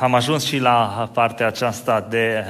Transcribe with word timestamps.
Am 0.00 0.14
ajuns 0.14 0.44
și 0.44 0.58
la 0.58 1.10
partea 1.12 1.46
aceasta 1.46 2.06
de 2.08 2.44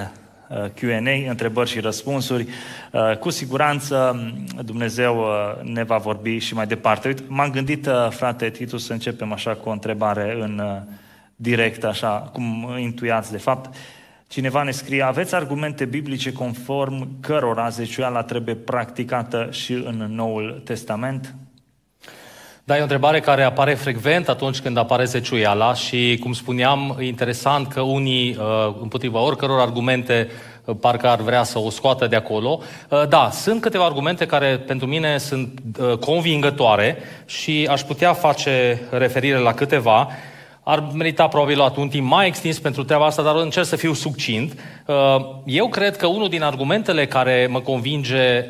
uh, 0.48 0.56
Q&A, 0.56 1.31
întrebări 1.31 1.71
și 1.71 1.81
răspunsuri. 1.81 2.48
Uh, 2.93 3.17
cu 3.17 3.31
siguranță 3.31 4.21
Dumnezeu 4.64 5.19
uh, 5.19 5.62
ne 5.62 5.82
va 5.82 5.96
vorbi 5.96 6.38
și 6.38 6.54
mai 6.54 6.66
departe. 6.66 7.08
Uite, 7.08 7.22
m-am 7.26 7.50
gândit, 7.50 7.88
frate 8.11 8.50
Titus, 8.50 8.84
să 8.84 8.92
începem 8.92 9.32
așa 9.32 9.54
cu 9.54 9.69
o 9.69 9.72
întrebare 9.72 10.37
în 10.40 10.62
direct, 11.37 11.84
așa 11.84 12.30
cum 12.32 12.74
intuiați 12.79 13.30
de 13.30 13.38
fapt. 13.38 13.76
Cineva 14.26 14.62
ne 14.62 14.71
scrie, 14.71 15.03
aveți 15.03 15.35
argumente 15.35 15.85
biblice 15.85 16.33
conform 16.33 17.21
cărora 17.21 17.69
zeciuiala 17.69 18.23
trebuie 18.23 18.55
practicată 18.55 19.49
și 19.51 19.73
în 19.73 20.07
Noul 20.11 20.62
Testament? 20.65 21.35
Da, 22.69 22.77
e 22.77 22.79
o 22.79 22.82
întrebare 22.82 23.21
care 23.21 23.43
apare 23.43 23.75
frecvent 23.75 24.29
atunci 24.29 24.61
când 24.61 24.77
apare 24.77 25.05
zeciuiala 25.05 25.75
și, 25.75 26.19
cum 26.23 26.32
spuneam, 26.32 26.96
e 26.98 27.07
interesant 27.07 27.66
că 27.66 27.80
unii, 27.80 28.37
uh, 28.39 28.75
împotriva 28.80 29.21
oricăror 29.21 29.60
argumente, 29.60 30.29
uh, 30.65 30.77
parcă 30.80 31.09
ar 31.09 31.20
vrea 31.20 31.43
să 31.43 31.59
o 31.59 31.70
scoată 31.70 32.07
de 32.07 32.16
acolo. 32.16 32.60
Uh, 32.88 33.09
da, 33.09 33.30
sunt 33.33 33.60
câteva 33.60 33.84
argumente 33.84 34.27
care 34.27 34.62
pentru 34.66 34.87
mine 34.87 35.19
sunt 35.19 35.60
convingătoare 36.01 36.98
și 37.27 37.69
aș 37.70 37.80
putea 37.80 38.12
face 38.12 38.80
referire 38.91 39.38
la 39.38 39.52
câteva. 39.52 40.09
Ar 40.62 40.88
merita 40.95 41.29
probabil 41.29 41.57
luat 41.57 41.77
un 41.77 41.88
timp 41.88 42.09
mai 42.10 42.27
extins 42.27 42.59
pentru 42.59 42.85
treaba 42.85 43.07
asta, 43.07 43.23
dar 43.23 43.37
încerc 43.37 43.66
să 43.66 43.77
fiu 43.77 43.93
succint. 43.93 44.60
Eu 45.45 45.69
cred 45.69 45.96
că 45.96 46.07
unul 46.07 46.29
din 46.29 46.43
argumentele 46.43 47.07
care 47.07 47.48
mă 47.51 47.60
convinge 47.60 48.45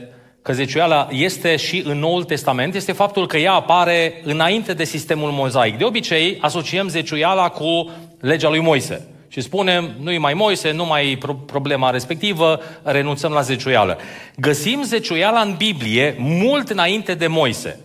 că 0.48 0.55
zeciuiala 0.55 1.09
este 1.11 1.57
și 1.57 1.83
în 1.84 1.98
Noul 1.98 2.25
Testament 2.25 2.75
este 2.75 2.93
faptul 2.93 3.27
că 3.27 3.37
ea 3.37 3.52
apare 3.52 4.20
înainte 4.25 4.73
de 4.73 4.84
sistemul 4.84 5.30
mozaic. 5.30 5.79
De 5.79 5.84
obicei, 5.84 6.38
asociem 6.41 6.88
zeciuiala 6.88 7.48
cu 7.48 7.91
legea 8.21 8.48
lui 8.48 8.61
Moise. 8.61 9.09
Și 9.29 9.41
spunem, 9.41 9.91
nu-i 10.01 10.19
mai 10.19 10.34
Moise, 10.34 10.71
nu 10.71 10.87
mai 10.87 11.11
e 11.11 11.19
problema 11.47 11.91
respectivă, 11.91 12.61
renunțăm 12.83 13.32
la 13.32 13.41
zeciuială. 13.41 13.99
Găsim 14.37 14.82
zeciuiala 14.82 15.41
în 15.41 15.54
Biblie 15.57 16.16
mult 16.19 16.69
înainte 16.69 17.15
de 17.15 17.26
Moise. 17.26 17.80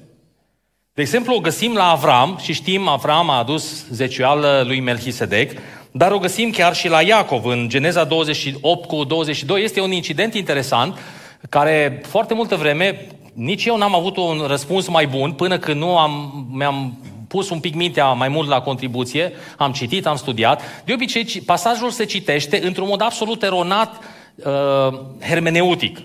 De 0.94 1.02
exemplu, 1.02 1.36
o 1.36 1.39
găsim 1.39 1.73
la 1.73 1.89
Avram 1.89 2.39
și 2.41 2.53
știm, 2.53 2.88
Avram 2.88 3.30
a 3.30 3.38
adus 3.38 3.86
zeciuială 3.89 4.64
lui 4.66 4.80
Melchisedec, 4.80 5.52
dar 5.91 6.11
o 6.11 6.19
găsim 6.19 6.52
chiar 6.52 6.75
și 6.75 6.89
la 6.89 7.02
Iacov, 7.02 7.45
în 7.45 7.69
Geneza 7.69 8.03
28 8.03 8.88
cu 8.88 9.03
22. 9.03 9.64
Este 9.64 9.81
un 9.81 9.91
incident 9.91 10.34
interesant 10.34 10.97
care 11.49 12.02
foarte 12.05 12.33
multă 12.33 12.55
vreme 12.55 13.08
nici 13.33 13.66
eu 13.66 13.77
n-am 13.77 13.95
avut 13.95 14.17
un 14.17 14.44
răspuns 14.47 14.88
mai 14.88 15.08
bun 15.08 15.31
până 15.31 15.58
când 15.58 15.80
nu 15.80 15.97
am, 15.97 16.45
mi-am 16.52 16.97
pus 17.27 17.50
un 17.50 17.59
pic 17.59 17.75
mintea 17.75 18.08
mai 18.08 18.27
mult 18.27 18.50
la 18.50 18.61
contribuție, 18.61 19.31
am 19.58 19.72
citit, 19.72 20.05
am 20.05 20.16
studiat. 20.16 20.61
De 20.85 20.94
obicei, 20.94 21.25
pasajul 21.45 21.89
se 21.89 22.05
citește 22.05 22.66
într-un 22.66 22.88
mod 22.88 23.02
absolut 23.02 23.44
eronat 23.44 24.00
uh, 24.35 25.00
hermeneutic. 25.22 26.00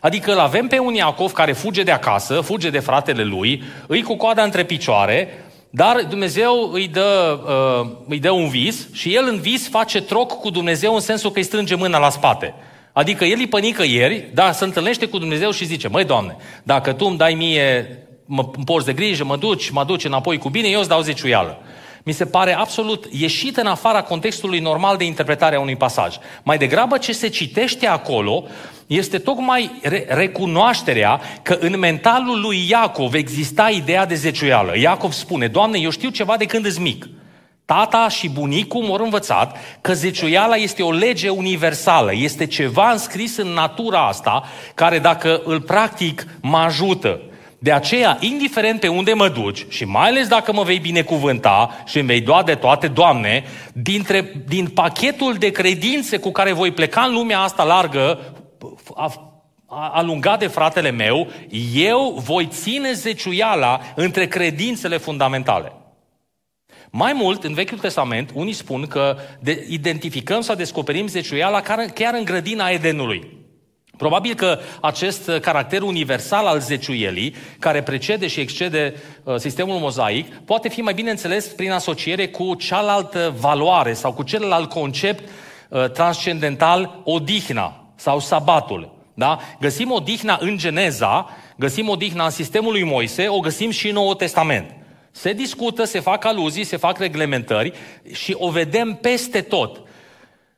Adică 0.00 0.32
îl 0.32 0.38
avem 0.38 0.66
pe 0.66 0.78
un 0.78 0.94
Iacov 0.94 1.32
care 1.32 1.52
fuge 1.52 1.82
de 1.82 1.90
acasă, 1.90 2.40
fuge 2.40 2.70
de 2.70 2.78
fratele 2.78 3.22
lui, 3.22 3.62
îi 3.86 4.02
cu 4.02 4.16
coada 4.16 4.42
între 4.42 4.64
picioare, 4.64 5.28
dar 5.70 6.06
Dumnezeu 6.08 6.70
îi 6.72 6.88
dă, 6.88 7.40
uh, 7.46 7.90
îi 8.08 8.18
dă 8.18 8.30
un 8.30 8.48
vis 8.48 8.88
și 8.92 9.14
el 9.14 9.24
în 9.28 9.40
vis 9.40 9.68
face 9.68 10.00
troc 10.00 10.32
cu 10.40 10.50
Dumnezeu 10.50 10.94
în 10.94 11.00
sensul 11.00 11.30
că 11.30 11.38
îi 11.38 11.44
strânge 11.44 11.74
mâna 11.74 11.98
la 11.98 12.10
spate. 12.10 12.54
Adică 12.92 13.24
el 13.24 13.38
îi 13.38 13.46
pănică 13.46 13.82
ieri, 13.82 14.30
dar 14.34 14.52
se 14.52 14.64
întâlnește 14.64 15.06
cu 15.06 15.18
Dumnezeu 15.18 15.50
și 15.50 15.64
zice, 15.64 15.88
măi, 15.88 16.04
Doamne, 16.04 16.36
dacă 16.62 16.92
Tu 16.92 17.04
îmi 17.04 17.16
dai 17.16 17.34
mie, 17.34 17.98
mă 18.24 18.44
porți 18.44 18.86
de 18.86 18.92
grijă, 18.92 19.24
mă 19.24 19.36
duci, 19.36 19.70
mă 19.70 19.84
duci 19.84 20.04
înapoi 20.04 20.38
cu 20.38 20.48
bine, 20.48 20.68
eu 20.68 20.78
îți 20.78 20.88
dau 20.88 21.00
zeciuială. 21.00 21.58
Mi 22.04 22.12
se 22.12 22.26
pare 22.26 22.56
absolut 22.56 23.06
ieșit 23.10 23.56
în 23.56 23.66
afara 23.66 24.02
contextului 24.02 24.58
normal 24.58 24.96
de 24.96 25.04
interpretare 25.04 25.56
a 25.56 25.60
unui 25.60 25.76
pasaj. 25.76 26.16
Mai 26.42 26.58
degrabă 26.58 26.98
ce 26.98 27.12
se 27.12 27.28
citește 27.28 27.86
acolo 27.86 28.44
este 28.86 29.18
tocmai 29.18 29.70
re- 29.82 30.06
recunoașterea 30.08 31.20
că 31.42 31.56
în 31.60 31.78
mentalul 31.78 32.40
lui 32.40 32.66
Iacov 32.68 33.14
exista 33.14 33.68
ideea 33.70 34.06
de 34.06 34.14
zeciuială. 34.14 34.78
Iacov 34.78 35.12
spune, 35.12 35.46
Doamne, 35.46 35.78
eu 35.78 35.90
știu 35.90 36.08
ceva 36.08 36.36
de 36.36 36.44
când 36.44 36.64
îți 36.64 36.80
mic. 36.80 37.06
Tata 37.72 38.08
și 38.08 38.28
bunicul 38.28 38.82
m-au 38.82 39.04
învățat 39.04 39.56
că 39.80 39.92
zeciuiala 39.92 40.56
este 40.56 40.82
o 40.82 40.90
lege 40.90 41.28
universală, 41.28 42.14
este 42.14 42.46
ceva 42.46 42.90
înscris 42.90 43.36
în 43.36 43.46
natura 43.46 44.06
asta, 44.06 44.44
care 44.74 44.98
dacă 44.98 45.40
îl 45.44 45.60
practic 45.60 46.26
mă 46.40 46.56
ajută. 46.56 47.20
De 47.58 47.72
aceea, 47.72 48.16
indiferent 48.20 48.80
pe 48.80 48.88
unde 48.88 49.12
mă 49.12 49.28
duci, 49.28 49.66
și 49.68 49.84
mai 49.84 50.08
ales 50.08 50.28
dacă 50.28 50.52
mă 50.52 50.62
vei 50.62 50.78
binecuvânta 50.78 51.82
și 51.86 51.98
îmi 51.98 52.06
vei 52.06 52.20
doa 52.20 52.42
de 52.42 52.54
toate, 52.54 52.88
Doamne, 52.88 53.44
dintre, 53.72 54.32
din 54.46 54.66
pachetul 54.66 55.34
de 55.34 55.50
credințe 55.50 56.16
cu 56.16 56.30
care 56.30 56.52
voi 56.52 56.70
pleca 56.70 57.00
în 57.00 57.12
lumea 57.12 57.40
asta 57.40 57.64
largă, 57.64 58.18
alungat 59.68 60.38
de 60.38 60.46
fratele 60.46 60.90
meu, 60.90 61.28
eu 61.74 62.22
voi 62.24 62.48
ține 62.50 62.92
zeciuiala 62.92 63.80
între 63.94 64.26
credințele 64.26 64.96
fundamentale. 64.96 65.72
Mai 66.94 67.12
mult, 67.12 67.44
în 67.44 67.54
Vechiul 67.54 67.78
Testament, 67.78 68.30
unii 68.34 68.52
spun 68.52 68.86
că 68.86 69.16
de, 69.40 69.66
identificăm 69.68 70.40
sau 70.40 70.54
descoperim 70.54 71.06
zeciuiala 71.06 71.60
chiar 71.94 72.14
în 72.14 72.24
grădina 72.24 72.68
Edenului. 72.68 73.30
Probabil 73.96 74.34
că 74.34 74.58
acest 74.80 75.30
caracter 75.40 75.82
universal 75.82 76.46
al 76.46 76.60
zeciuielii, 76.60 77.34
care 77.58 77.82
precede 77.82 78.26
și 78.26 78.40
excede 78.40 78.94
uh, 79.22 79.36
sistemul 79.36 79.78
mozaic, 79.78 80.34
poate 80.36 80.68
fi 80.68 80.80
mai 80.80 80.94
bine 80.94 81.10
înțeles 81.10 81.46
prin 81.46 81.70
asociere 81.70 82.28
cu 82.28 82.54
cealaltă 82.54 83.34
valoare 83.40 83.92
sau 83.92 84.12
cu 84.12 84.22
celălalt 84.22 84.68
concept 84.68 85.28
uh, 85.68 85.90
transcendental, 85.90 87.00
odihna 87.04 87.94
sau 87.94 88.20
sabatul. 88.20 88.94
Da? 89.14 89.38
Găsim 89.60 89.90
odihna 89.90 90.38
în 90.40 90.56
Geneza, 90.56 91.30
găsim 91.56 91.88
odihna 91.88 92.24
în 92.24 92.30
sistemul 92.30 92.72
lui 92.72 92.84
Moise, 92.84 93.28
o 93.28 93.38
găsim 93.38 93.70
și 93.70 93.88
în 93.88 93.94
Noul 93.94 94.14
Testament. 94.14 94.81
Se 95.12 95.32
discută, 95.32 95.84
se 95.84 96.00
fac 96.00 96.24
aluzii, 96.24 96.64
se 96.64 96.76
fac 96.76 96.98
reglementări 96.98 97.72
și 98.12 98.34
o 98.38 98.50
vedem 98.50 98.98
peste 99.00 99.40
tot. 99.40 99.82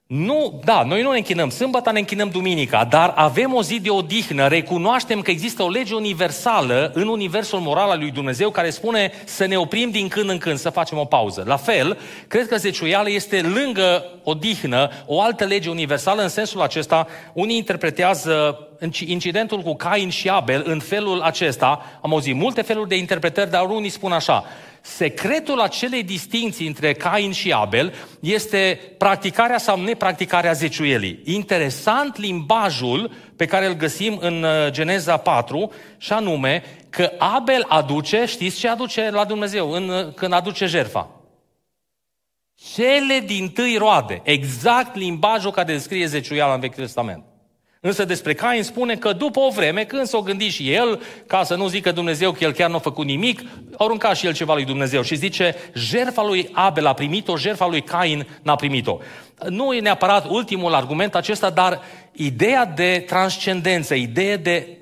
Nu, 0.06 0.60
da, 0.64 0.82
noi 0.82 1.02
nu 1.02 1.10
ne 1.10 1.16
închinăm 1.16 1.50
sâmbătă, 1.50 1.92
ne 1.92 1.98
închinăm 1.98 2.28
duminica, 2.28 2.84
dar 2.84 3.12
avem 3.16 3.54
o 3.54 3.62
zi 3.62 3.80
de 3.80 3.90
odihnă, 3.90 4.46
recunoaștem 4.46 5.20
că 5.20 5.30
există 5.30 5.62
o 5.62 5.68
lege 5.68 5.94
universală 5.94 6.90
în 6.94 7.08
universul 7.08 7.58
moral 7.58 7.90
al 7.90 7.98
lui 7.98 8.10
Dumnezeu 8.10 8.50
care 8.50 8.70
spune 8.70 9.12
să 9.24 9.46
ne 9.46 9.56
oprim 9.56 9.90
din 9.90 10.08
când 10.08 10.28
în 10.28 10.38
când, 10.38 10.58
să 10.58 10.70
facem 10.70 10.98
o 10.98 11.04
pauză. 11.04 11.44
La 11.46 11.56
fel, 11.56 11.98
cred 12.28 12.48
că 12.48 12.56
zeciuială 12.56 13.10
este 13.10 13.40
lângă 13.40 14.04
odihnă 14.22 14.90
o 15.06 15.20
altă 15.20 15.44
lege 15.44 15.70
universală 15.70 16.22
în 16.22 16.28
sensul 16.28 16.60
acesta. 16.60 17.06
Unii 17.32 17.56
interpretează 17.56 18.58
incidentul 19.06 19.60
cu 19.60 19.74
Cain 19.74 20.08
și 20.08 20.28
Abel 20.28 20.62
în 20.66 20.78
felul 20.78 21.20
acesta. 21.20 21.98
Am 22.02 22.12
auzit 22.12 22.34
multe 22.34 22.62
feluri 22.62 22.88
de 22.88 22.96
interpretări, 22.96 23.50
dar 23.50 23.64
unii 23.64 23.88
spun 23.88 24.12
așa. 24.12 24.44
Secretul 24.86 25.60
acelei 25.60 26.02
distinții 26.02 26.66
între 26.66 26.92
Cain 26.92 27.32
și 27.32 27.52
Abel 27.52 27.94
este 28.20 28.80
practicarea 28.98 29.58
sau 29.58 29.80
nepracticarea 29.82 30.52
zeciuielii. 30.52 31.20
Interesant 31.24 32.16
limbajul 32.16 33.10
pe 33.36 33.46
care 33.46 33.66
îl 33.66 33.72
găsim 33.72 34.18
în 34.20 34.42
uh, 34.42 34.70
Geneza 34.70 35.16
4, 35.16 35.72
și 35.98 36.12
anume 36.12 36.62
că 36.90 37.12
Abel 37.18 37.64
aduce, 37.68 38.24
știți 38.26 38.58
ce 38.58 38.68
aduce 38.68 39.10
la 39.10 39.24
Dumnezeu 39.24 39.70
în, 39.70 39.88
uh, 39.88 40.12
când 40.14 40.32
aduce 40.32 40.66
jerfa? 40.66 41.10
Cele 42.54 43.22
din 43.26 43.48
tâi 43.48 43.76
roade. 43.76 44.20
Exact 44.24 44.96
limbajul 44.96 45.50
care 45.50 45.72
descrie 45.72 46.06
zeciuiala 46.06 46.54
în 46.54 46.60
Vechiul 46.60 46.82
Testament. 46.82 47.24
Însă 47.86 48.04
despre 48.04 48.34
Cain 48.34 48.62
spune 48.62 48.96
că 48.96 49.12
după 49.12 49.40
o 49.40 49.50
vreme, 49.50 49.84
când 49.84 50.06
s-o 50.06 50.20
gândi 50.20 50.48
și 50.48 50.72
el, 50.72 51.02
ca 51.26 51.42
să 51.42 51.54
nu 51.54 51.68
zică 51.68 51.92
Dumnezeu 51.92 52.32
că 52.32 52.44
el 52.44 52.52
chiar 52.52 52.70
nu 52.70 52.76
a 52.76 52.78
făcut 52.78 53.06
nimic, 53.06 53.40
a 53.40 53.84
aruncat 53.84 54.16
și 54.16 54.26
el 54.26 54.34
ceva 54.34 54.54
lui 54.54 54.64
Dumnezeu 54.64 55.02
și 55.02 55.14
zice, 55.14 55.54
jertfa 55.74 56.22
lui 56.22 56.48
Abel 56.52 56.86
a 56.86 56.92
primit-o, 56.92 57.36
jertfa 57.36 57.66
lui 57.66 57.82
Cain 57.82 58.26
n-a 58.42 58.54
primit-o. 58.54 58.98
Nu 59.48 59.72
e 59.72 59.80
neapărat 59.80 60.28
ultimul 60.28 60.74
argument 60.74 61.14
acesta, 61.14 61.50
dar 61.50 61.80
ideea 62.12 62.64
de 62.64 63.04
transcendență, 63.06 63.94
ideea 63.94 64.36
de 64.36 64.78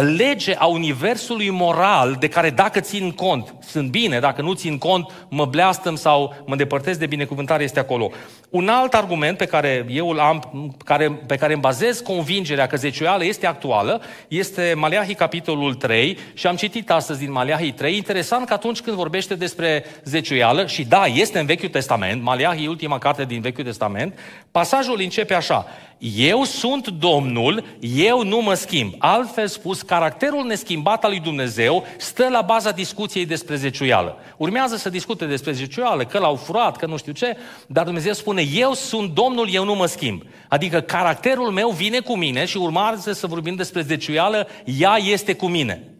lege 0.00 0.54
a 0.54 0.66
universului 0.66 1.50
moral 1.50 2.16
de 2.18 2.28
care 2.28 2.50
dacă 2.50 2.80
țin 2.80 3.10
cont, 3.10 3.54
sunt 3.60 3.90
bine, 3.90 4.18
dacă 4.18 4.42
nu 4.42 4.52
țin 4.52 4.78
cont, 4.78 5.12
mă 5.28 5.44
bleastăm 5.44 5.94
sau 5.94 6.34
mă 6.46 6.52
îndepărtez 6.52 6.96
de 6.96 7.06
binecuvântare 7.06 7.62
este 7.62 7.78
acolo. 7.78 8.10
Un 8.50 8.68
alt 8.68 8.94
argument 8.94 9.36
pe 9.36 9.46
care 9.46 9.86
eu 9.88 10.08
îl 10.08 10.20
am, 10.20 10.74
care, 10.84 11.10
pe 11.26 11.36
care 11.36 11.52
îmi 11.52 11.62
bazez 11.62 12.00
convingerea 12.00 12.66
că 12.66 12.76
zeciuială 12.76 13.24
este 13.24 13.46
actuală, 13.46 14.00
este 14.28 14.74
Maleahi 14.76 15.14
capitolul 15.14 15.74
3 15.74 16.18
și 16.34 16.46
am 16.46 16.56
citit 16.56 16.90
astăzi 16.90 17.18
din 17.18 17.32
Maleahi 17.32 17.72
3. 17.72 17.96
Interesant 17.96 18.46
că 18.46 18.52
atunci 18.52 18.80
când 18.80 18.96
vorbește 18.96 19.34
despre 19.34 19.84
zeciuială, 20.04 20.66
și 20.66 20.84
da, 20.84 21.04
este 21.06 21.38
în 21.38 21.46
Vechiul 21.46 21.68
Testament, 21.68 22.22
Maleahi 22.22 22.64
e 22.64 22.68
ultima 22.68 22.98
carte 22.98 23.24
din 23.24 23.40
Vechiul 23.40 23.64
Testament, 23.64 24.18
pasajul 24.50 25.00
începe 25.00 25.34
așa. 25.34 25.66
Eu 25.98 26.44
sunt 26.44 26.88
Domnul, 26.88 27.64
eu 27.96 28.24
nu 28.24 28.40
mă 28.40 28.54
schimb. 28.54 28.94
Altfel 28.98 29.46
spus, 29.46 29.82
caracterul 29.82 30.46
neschimbat 30.46 31.04
al 31.04 31.10
lui 31.10 31.20
Dumnezeu 31.20 31.84
stă 31.98 32.28
la 32.28 32.40
baza 32.40 32.70
discuției 32.70 33.26
despre 33.26 33.56
zeciuială. 33.56 34.16
Urmează 34.36 34.76
să 34.76 34.90
discute 34.90 35.24
despre 35.24 35.52
zeciuială, 35.52 36.04
că 36.04 36.18
l-au 36.18 36.34
furat, 36.34 36.76
că 36.76 36.86
nu 36.86 36.96
știu 36.96 37.12
ce, 37.12 37.36
dar 37.66 37.84
Dumnezeu 37.84 38.12
spune, 38.12 38.44
eu 38.54 38.72
sunt 38.72 39.10
Domnul, 39.14 39.48
eu 39.52 39.64
nu 39.64 39.74
mă 39.74 39.86
schimb. 39.86 40.22
Adică 40.48 40.80
caracterul 40.80 41.50
meu 41.50 41.70
vine 41.70 42.00
cu 42.00 42.16
mine 42.16 42.44
și 42.44 42.56
urmează 42.56 43.12
să 43.12 43.26
vorbim 43.26 43.54
despre 43.54 43.80
zeciuială, 43.80 44.48
ea 44.64 44.96
este 44.96 45.34
cu 45.34 45.46
mine. 45.46 45.95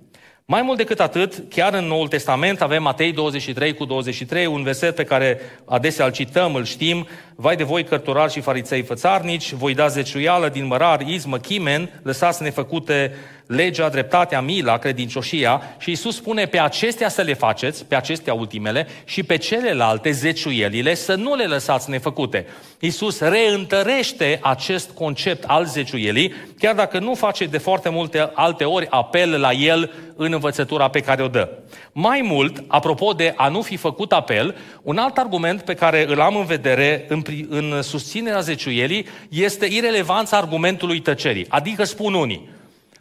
Mai 0.48 0.62
mult 0.62 0.76
decât 0.76 1.00
atât, 1.00 1.44
chiar 1.48 1.75
în 1.75 1.84
Noul 1.84 2.08
Testament 2.08 2.60
avem 2.60 2.82
Matei 2.82 3.12
23 3.12 3.75
cu 3.75 3.84
23, 3.84 4.46
un 4.46 4.62
verset 4.62 4.94
pe 4.94 5.04
care 5.04 5.40
adesea 5.64 6.04
îl 6.04 6.12
cităm, 6.12 6.54
îl 6.54 6.64
știm, 6.64 7.06
Vai 7.38 7.56
de 7.56 7.64
voi 7.64 7.84
cărturari 7.84 8.32
și 8.32 8.40
fariței 8.40 8.82
fățarnici, 8.82 9.52
voi 9.52 9.75
da 9.75 9.87
zeciuială 9.87 10.48
din 10.48 10.66
mărar, 10.66 11.00
izmă, 11.00 11.37
chimen, 11.37 12.00
lăsați 12.02 12.43
nefăcute 12.43 13.14
legea, 13.46 13.88
dreptatea, 13.88 14.40
mila, 14.40 14.78
credincioșia 14.78 15.62
și 15.78 15.88
Iisus 15.88 16.16
spune 16.16 16.46
pe 16.46 16.60
acestea 16.60 17.08
să 17.08 17.22
le 17.22 17.34
faceți, 17.34 17.84
pe 17.84 17.94
acestea 17.94 18.34
ultimele 18.34 18.87
și 19.04 19.22
pe 19.22 19.37
celelalte 19.37 20.10
zeciuielile 20.10 20.94
să 20.94 21.14
nu 21.14 21.34
le 21.34 21.44
lăsați 21.44 21.90
nefăcute. 21.90 22.46
Iisus 22.81 23.20
reîntărește 23.20 24.38
acest 24.42 24.90
concept 24.90 25.44
al 25.46 25.64
zeciuielii, 25.64 26.34
chiar 26.58 26.75
dacă 26.75 26.99
nu 26.99 27.14
face 27.14 27.44
de 27.44 27.58
foarte 27.58 27.88
multe 27.88 28.31
alte 28.34 28.64
ori 28.64 28.87
apel 28.90 29.40
la 29.40 29.52
el 29.52 29.92
în 30.16 30.32
învățătura 30.37 30.88
pe 30.88 31.00
care 31.00 31.23
o 31.23 31.29
dă. 31.29 31.49
Mai 31.93 32.21
mult, 32.25 32.65
apropo 32.67 33.12
de 33.12 33.35
a 33.37 33.49
nu 33.49 33.62
fi 33.62 33.77
făcut 33.77 34.12
apel, 34.12 34.56
un 34.83 34.99
alt 34.99 35.17
argument 35.17 35.62
pe 35.62 35.75
care 35.75 36.06
îl 36.09 36.21
am 36.21 36.37
în 36.37 36.44
vedere 36.44 37.05
în, 37.09 37.23
în 37.49 37.83
susținerea 37.83 38.41
zeciuielii 38.41 39.06
este 39.29 39.67
irelevanța 39.67 40.37
argumentului 40.37 41.00
tăcerii. 41.00 41.47
Adică 41.49 41.85
spun 41.85 42.15
unii, 42.15 42.49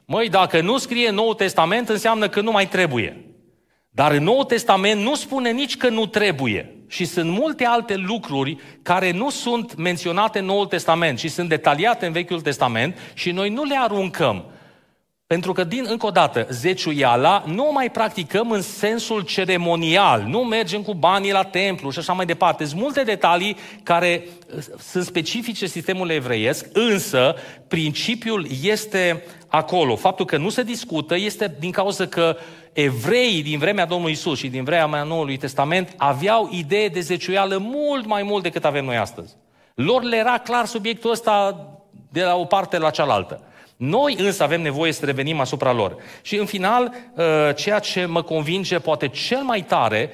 Măi, 0.05 0.29
dacă 0.29 0.61
nu 0.61 0.77
scrie 0.77 1.09
Noul 1.09 1.33
Testament, 1.33 1.89
înseamnă 1.89 2.29
că 2.29 2.41
nu 2.41 2.51
mai 2.51 2.67
trebuie. 2.67 3.25
Dar 3.89 4.11
în 4.11 4.23
Noul 4.23 4.43
Testament 4.43 5.01
nu 5.01 5.15
spune 5.15 5.51
nici 5.51 5.77
că 5.77 5.89
nu 5.89 6.05
trebuie. 6.05 6.75
Și 6.87 7.05
sunt 7.05 7.29
multe 7.29 7.65
alte 7.65 7.95
lucruri 7.95 8.57
care 8.81 9.11
nu 9.11 9.29
sunt 9.29 9.75
menționate 9.75 10.39
în 10.39 10.45
Noul 10.45 10.65
Testament 10.65 11.19
și 11.19 11.27
sunt 11.27 11.49
detaliate 11.49 12.05
în 12.05 12.11
Vechiul 12.11 12.41
Testament 12.41 12.97
și 13.13 13.31
noi 13.31 13.49
nu 13.49 13.63
le 13.63 13.75
aruncăm. 13.77 14.45
Pentru 15.27 15.53
că, 15.53 15.63
din, 15.63 15.85
încă 15.87 16.05
o 16.05 16.09
dată, 16.09 16.47
zeciuiala 16.49 17.43
nu 17.47 17.67
o 17.67 17.71
mai 17.71 17.89
practicăm 17.91 18.51
în 18.51 18.61
sensul 18.61 19.21
ceremonial, 19.21 20.21
nu 20.21 20.39
mergem 20.39 20.81
cu 20.81 20.93
banii 20.93 21.31
la 21.31 21.43
templu 21.43 21.89
și 21.89 21.99
așa 21.99 22.13
mai 22.13 22.25
departe. 22.25 22.65
Sunt 22.65 22.81
multe 22.81 23.03
detalii 23.03 23.57
care 23.83 24.27
uh, 24.55 24.63
sunt 24.79 25.05
specifice 25.05 25.65
sistemului 25.65 26.15
evreiesc, 26.15 26.65
însă 26.73 27.35
principiul 27.67 28.47
este 28.63 29.23
acolo. 29.47 29.95
Faptul 29.95 30.25
că 30.25 30.37
nu 30.37 30.49
se 30.49 30.63
discută 30.63 31.15
este 31.15 31.55
din 31.59 31.71
cauza 31.71 32.05
că 32.05 32.37
evreii 32.73 33.43
din 33.43 33.59
vremea 33.59 33.85
Domnului 33.85 34.13
Isus 34.13 34.37
și 34.37 34.47
din 34.47 34.63
vremea 34.63 35.03
Noului 35.03 35.37
Testament 35.37 35.93
aveau 35.97 36.49
idee 36.51 36.87
de 36.87 36.99
zeciuială 36.99 37.57
mult 37.57 38.05
mai 38.05 38.23
mult 38.23 38.43
decât 38.43 38.65
avem 38.65 38.85
noi 38.85 38.97
astăzi. 38.97 39.35
Lor 39.75 40.03
le 40.03 40.17
era 40.17 40.37
clar 40.37 40.65
subiectul 40.65 41.11
ăsta 41.11 41.67
de 42.11 42.23
la 42.23 42.35
o 42.35 42.45
parte 42.45 42.77
la 42.77 42.89
cealaltă. 42.89 43.41
Noi 43.75 44.15
însă 44.17 44.43
avem 44.43 44.61
nevoie 44.61 44.91
să 44.91 45.05
revenim 45.05 45.39
asupra 45.39 45.71
lor. 45.71 45.95
Și 46.21 46.35
în 46.35 46.45
final, 46.45 46.93
uh, 47.15 47.23
ceea 47.55 47.79
ce 47.79 48.05
mă 48.05 48.21
convinge 48.21 48.79
poate 48.79 49.07
cel 49.07 49.41
mai 49.41 49.61
tare 49.61 50.11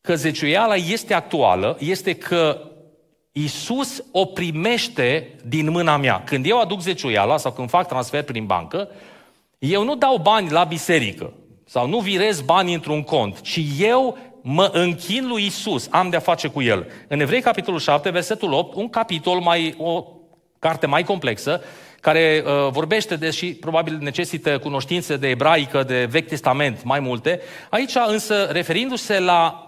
că 0.00 0.14
zeciuiala 0.14 0.74
este 0.74 1.14
actuală, 1.14 1.76
este 1.80 2.14
că 2.14 2.60
Isus 3.32 4.04
o 4.12 4.24
primește 4.24 5.34
din 5.44 5.70
mâna 5.70 5.96
mea. 5.96 6.22
Când 6.24 6.46
eu 6.46 6.60
aduc 6.60 6.80
zeciuiala 6.80 7.36
sau 7.36 7.52
când 7.52 7.68
fac 7.68 7.88
transfer 7.88 8.22
prin 8.22 8.46
bancă, 8.46 8.88
eu 9.58 9.84
nu 9.84 9.96
dau 9.96 10.16
bani 10.16 10.50
la 10.50 10.64
biserică 10.64 11.32
sau 11.64 11.88
nu 11.88 11.98
virez 11.98 12.40
bani 12.40 12.74
într-un 12.74 13.02
cont, 13.02 13.40
ci 13.40 13.60
eu 13.78 14.18
mă 14.42 14.70
închin 14.72 15.26
lui 15.28 15.44
Isus, 15.44 15.88
am 15.90 16.10
de-a 16.10 16.18
face 16.18 16.48
cu 16.48 16.62
El. 16.62 16.86
În 17.08 17.20
Evrei, 17.20 17.40
capitolul 17.40 17.80
7, 17.80 18.10
versetul 18.10 18.52
8, 18.52 18.76
un 18.76 18.88
capitol 18.88 19.40
mai, 19.40 19.74
o 19.78 20.04
carte 20.58 20.86
mai 20.86 21.02
complexă, 21.02 21.60
care 22.06 22.42
uh, 22.46 22.52
vorbește, 22.70 23.16
deși 23.16 23.54
probabil 23.54 23.98
necesită 24.00 24.58
cunoștințe 24.58 25.16
de 25.16 25.28
ebraică, 25.28 25.82
de 25.82 26.04
Vechi 26.10 26.28
Testament, 26.28 26.84
mai 26.84 27.00
multe. 27.00 27.40
Aici 27.70 27.92
însă, 28.06 28.48
referindu-se 28.50 29.18
la 29.18 29.66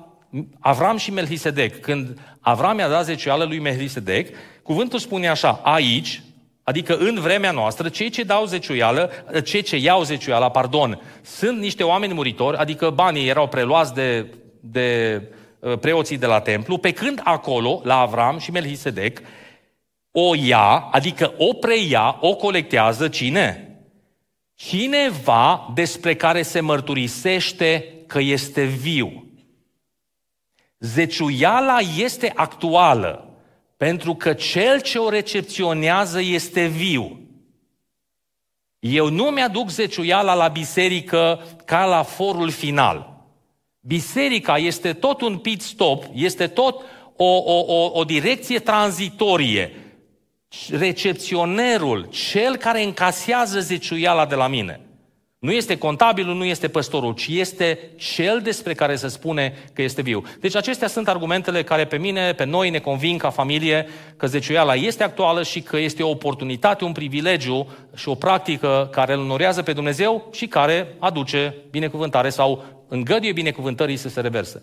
Avram 0.60 0.96
și 0.96 1.10
Melchisedec, 1.12 1.80
când 1.80 2.20
Avram 2.40 2.78
i-a 2.78 2.88
dat 2.88 3.04
zeciuială 3.04 3.44
lui 3.44 3.58
Melchisedec, 3.58 4.36
cuvântul 4.62 4.98
spune 4.98 5.28
așa, 5.28 5.60
aici, 5.62 6.22
adică 6.62 6.96
în 6.96 7.18
vremea 7.20 7.50
noastră, 7.50 7.88
cei 7.88 8.10
ce 8.10 8.22
dau 8.22 8.44
zeciuială, 8.44 9.10
cei 9.44 9.62
ce 9.62 9.76
iau 9.76 10.02
zeciuiala, 10.02 10.50
pardon, 10.50 11.00
sunt 11.22 11.58
niște 11.58 11.82
oameni 11.82 12.14
muritori, 12.14 12.56
adică 12.56 12.90
banii 12.90 13.28
erau 13.28 13.48
preluați 13.48 13.94
de, 13.94 14.26
de 14.60 15.20
uh, 15.58 15.78
preoții 15.78 16.18
de 16.18 16.26
la 16.26 16.40
templu, 16.40 16.78
pe 16.78 16.90
când 16.90 17.20
acolo, 17.24 17.80
la 17.84 17.98
Avram 17.98 18.38
și 18.38 18.50
Melchisedec, 18.50 19.18
o 20.10 20.34
ia, 20.34 20.88
adică 20.90 21.34
o 21.36 21.52
preia, 21.52 22.18
o 22.20 22.34
colectează 22.34 23.08
cine? 23.08 23.62
Cineva 24.54 25.72
despre 25.74 26.14
care 26.14 26.42
se 26.42 26.60
mărturisește 26.60 27.94
că 28.06 28.20
este 28.20 28.64
viu. 28.64 29.26
Zeciuiala 30.78 31.78
este 31.96 32.32
actuală, 32.34 33.38
pentru 33.76 34.14
că 34.14 34.32
cel 34.32 34.80
ce 34.80 34.98
o 34.98 35.08
recepționează 35.08 36.20
este 36.20 36.66
viu. 36.66 37.20
Eu 38.78 39.08
nu 39.08 39.24
mi-aduc 39.24 39.70
zeciuiala 39.70 40.34
la 40.34 40.48
biserică 40.48 41.42
ca 41.64 41.84
la 41.84 42.02
forul 42.02 42.50
final. 42.50 43.16
Biserica 43.80 44.56
este 44.56 44.92
tot 44.92 45.20
un 45.20 45.38
pit 45.38 45.62
stop, 45.62 46.04
este 46.12 46.46
tot 46.46 46.82
o, 47.16 47.24
o, 47.24 47.64
o, 47.66 47.90
o 47.98 48.04
direcție 48.04 48.58
tranzitorie 48.58 49.87
recepționerul, 50.70 52.08
cel 52.10 52.56
care 52.56 52.82
încasează 52.82 53.60
zeciuiala 53.60 54.26
de 54.26 54.34
la 54.34 54.46
mine. 54.46 54.80
Nu 55.38 55.52
este 55.52 55.78
contabilul, 55.78 56.34
nu 56.34 56.44
este 56.44 56.68
păstorul, 56.68 57.14
ci 57.14 57.26
este 57.26 57.78
cel 57.96 58.40
despre 58.42 58.74
care 58.74 58.96
se 58.96 59.08
spune 59.08 59.54
că 59.72 59.82
este 59.82 60.02
viu. 60.02 60.22
Deci 60.40 60.56
acestea 60.56 60.88
sunt 60.88 61.08
argumentele 61.08 61.62
care 61.62 61.84
pe 61.84 61.96
mine, 61.96 62.32
pe 62.32 62.44
noi 62.44 62.70
ne 62.70 62.78
convin 62.78 63.18
ca 63.18 63.30
familie 63.30 63.88
că 64.16 64.26
zeciuiala 64.26 64.74
este 64.74 65.02
actuală 65.02 65.42
și 65.42 65.60
că 65.60 65.76
este 65.76 66.02
o 66.02 66.08
oportunitate, 66.10 66.84
un 66.84 66.92
privilegiu 66.92 67.68
și 67.94 68.08
o 68.08 68.14
practică 68.14 68.88
care 68.92 69.12
îl 69.12 69.20
onorează 69.20 69.62
pe 69.62 69.72
Dumnezeu 69.72 70.28
și 70.32 70.46
care 70.46 70.94
aduce 70.98 71.54
binecuvântare 71.70 72.28
sau 72.28 72.64
îngăduie 72.88 73.32
binecuvântării 73.32 73.96
să 73.96 74.08
se 74.08 74.20
reverse. 74.20 74.62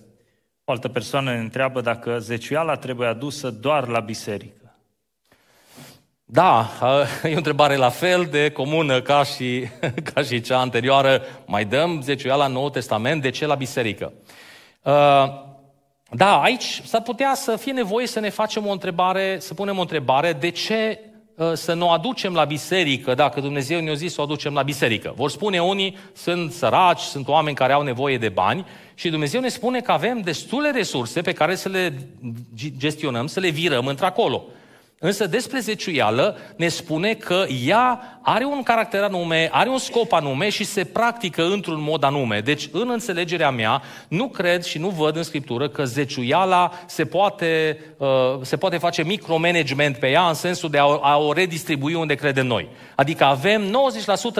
O 0.63 0.71
altă 0.71 0.87
persoană 0.87 1.31
ne 1.31 1.39
întreabă 1.39 1.81
dacă 1.81 2.17
zeciuiala 2.19 2.75
trebuie 2.75 3.07
adusă 3.07 3.49
doar 3.49 3.87
la 3.87 3.99
biserică. 3.99 4.64
Da, 6.27 6.69
e 7.23 7.33
o 7.33 7.37
întrebare 7.37 7.75
la 7.75 7.89
fel 7.89 8.27
de 8.31 8.49
comună 8.49 9.01
ca 9.01 9.23
și, 9.23 9.67
ca 10.13 10.21
și 10.21 10.41
cea 10.41 10.59
anterioară. 10.59 11.21
Mai 11.45 11.65
dăm 11.65 12.01
zeciuiala 12.01 12.47
la 12.47 12.53
Nou 12.53 12.69
Testament, 12.69 13.21
de 13.21 13.29
ce 13.29 13.45
la 13.45 13.55
biserică? 13.55 14.13
Da, 16.09 16.41
aici 16.41 16.81
s-ar 16.85 17.01
putea 17.01 17.33
să 17.35 17.55
fie 17.55 17.71
nevoie 17.71 18.07
să 18.07 18.19
ne 18.19 18.29
facem 18.29 18.67
o 18.67 18.71
întrebare, 18.71 19.39
să 19.39 19.53
punem 19.53 19.77
o 19.77 19.81
întrebare, 19.81 20.33
de 20.33 20.49
ce 20.49 20.99
să 21.53 21.73
nu 21.73 21.85
o 21.85 21.89
aducem 21.89 22.33
la 22.33 22.43
biserică, 22.43 23.13
dacă 23.13 23.39
Dumnezeu 23.39 23.79
ne-a 23.79 23.93
zis 23.93 24.13
să 24.13 24.21
o 24.21 24.23
aducem 24.23 24.53
la 24.53 24.61
biserică. 24.61 25.13
Vor 25.15 25.29
spune 25.29 25.59
unii, 25.59 25.97
sunt 26.13 26.51
săraci, 26.51 26.99
sunt 26.99 27.27
oameni 27.27 27.55
care 27.55 27.73
au 27.73 27.81
nevoie 27.81 28.17
de 28.17 28.29
bani 28.29 28.65
și 28.93 29.09
Dumnezeu 29.09 29.41
ne 29.41 29.47
spune 29.47 29.79
că 29.79 29.91
avem 29.91 30.21
destule 30.21 30.71
resurse 30.71 31.21
pe 31.21 31.33
care 31.33 31.55
să 31.55 31.69
le 31.69 31.93
gestionăm, 32.77 33.27
să 33.27 33.39
le 33.39 33.49
virăm 33.49 33.87
într-acolo. 33.87 34.43
Însă 34.99 35.27
despre 35.27 35.59
zeciuială 35.59 36.37
ne 36.57 36.67
spune 36.67 37.13
că 37.13 37.45
ea 37.65 38.19
are 38.21 38.45
un 38.45 38.63
caracter 38.63 39.01
anume, 39.01 39.49
are 39.51 39.69
un 39.69 39.77
scop 39.77 40.13
anume 40.13 40.49
și 40.49 40.63
se 40.63 40.83
practică 40.83 41.45
într-un 41.45 41.81
mod 41.81 42.03
anume. 42.03 42.39
Deci, 42.39 42.69
în 42.71 42.89
înțelegerea 42.89 43.51
mea, 43.51 43.81
nu 44.07 44.27
cred 44.27 44.63
și 44.63 44.77
nu 44.77 44.89
văd 44.89 45.15
în 45.15 45.23
Scriptură 45.23 45.69
că 45.69 45.85
zeciuiala 45.85 46.71
se 46.85 47.05
poate, 47.05 47.79
uh, 47.97 48.07
se 48.41 48.57
poate 48.57 48.77
face 48.77 49.03
micromanagement 49.03 49.97
pe 49.97 50.09
ea 50.09 50.27
în 50.27 50.33
sensul 50.33 50.69
de 50.69 50.77
a, 50.77 50.83
a 50.83 51.17
o 51.17 51.33
redistribui 51.33 51.93
unde 51.93 52.15
credem 52.15 52.47
noi. 52.47 52.67
Adică 52.95 53.23
avem 53.23 53.63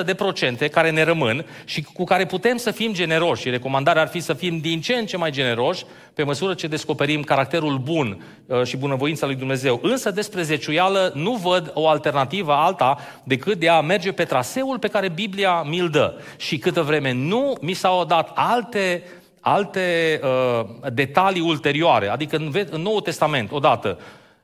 90% 0.01 0.05
de 0.05 0.13
procente 0.13 0.67
care 0.67 0.91
ne 0.91 1.03
rămân 1.03 1.45
și 1.65 1.81
cu 1.81 2.03
care 2.03 2.25
putem 2.25 2.57
să 2.57 2.71
fim 2.71 2.93
generoși. 2.93 3.41
Și 3.41 3.50
recomandarea 3.50 4.01
ar 4.01 4.07
fi 4.07 4.19
să 4.19 4.33
fim 4.33 4.59
din 4.59 4.81
ce 4.81 4.93
în 4.93 5.05
ce 5.05 5.17
mai 5.17 5.31
generoși 5.31 5.85
pe 6.13 6.24
măsură 6.24 6.53
ce 6.53 6.67
descoperim 6.67 7.21
caracterul 7.21 7.77
bun 7.77 8.24
uh, 8.45 8.63
și 8.63 8.77
bunăvoința 8.77 9.25
lui 9.25 9.35
Dumnezeu. 9.35 9.79
Însă 9.83 10.12
despre 10.12 10.43
zeciuială 10.45 11.11
nu 11.15 11.31
văd 11.31 11.71
o 11.73 11.87
alternativă 11.87 12.53
alta 12.53 12.97
decât 13.23 13.59
de 13.59 13.69
a 13.69 13.81
merge 13.81 14.11
pe 14.11 14.23
traseul 14.23 14.79
pe 14.79 14.87
care 14.87 15.09
Biblia 15.09 15.61
mi-l 15.61 15.89
dă. 15.89 16.13
Și 16.37 16.57
câtă 16.57 16.81
vreme 16.81 17.11
nu 17.11 17.57
mi 17.61 17.73
s-au 17.73 18.05
dat 18.05 18.31
alte 18.33 19.03
alte 19.47 20.19
uh, 20.23 20.65
detalii 20.93 21.41
ulterioare, 21.41 22.07
adică 22.07 22.35
în, 22.35 22.51
în 22.69 22.81
Noul 22.81 23.01
Testament, 23.01 23.51
odată, 23.51 23.99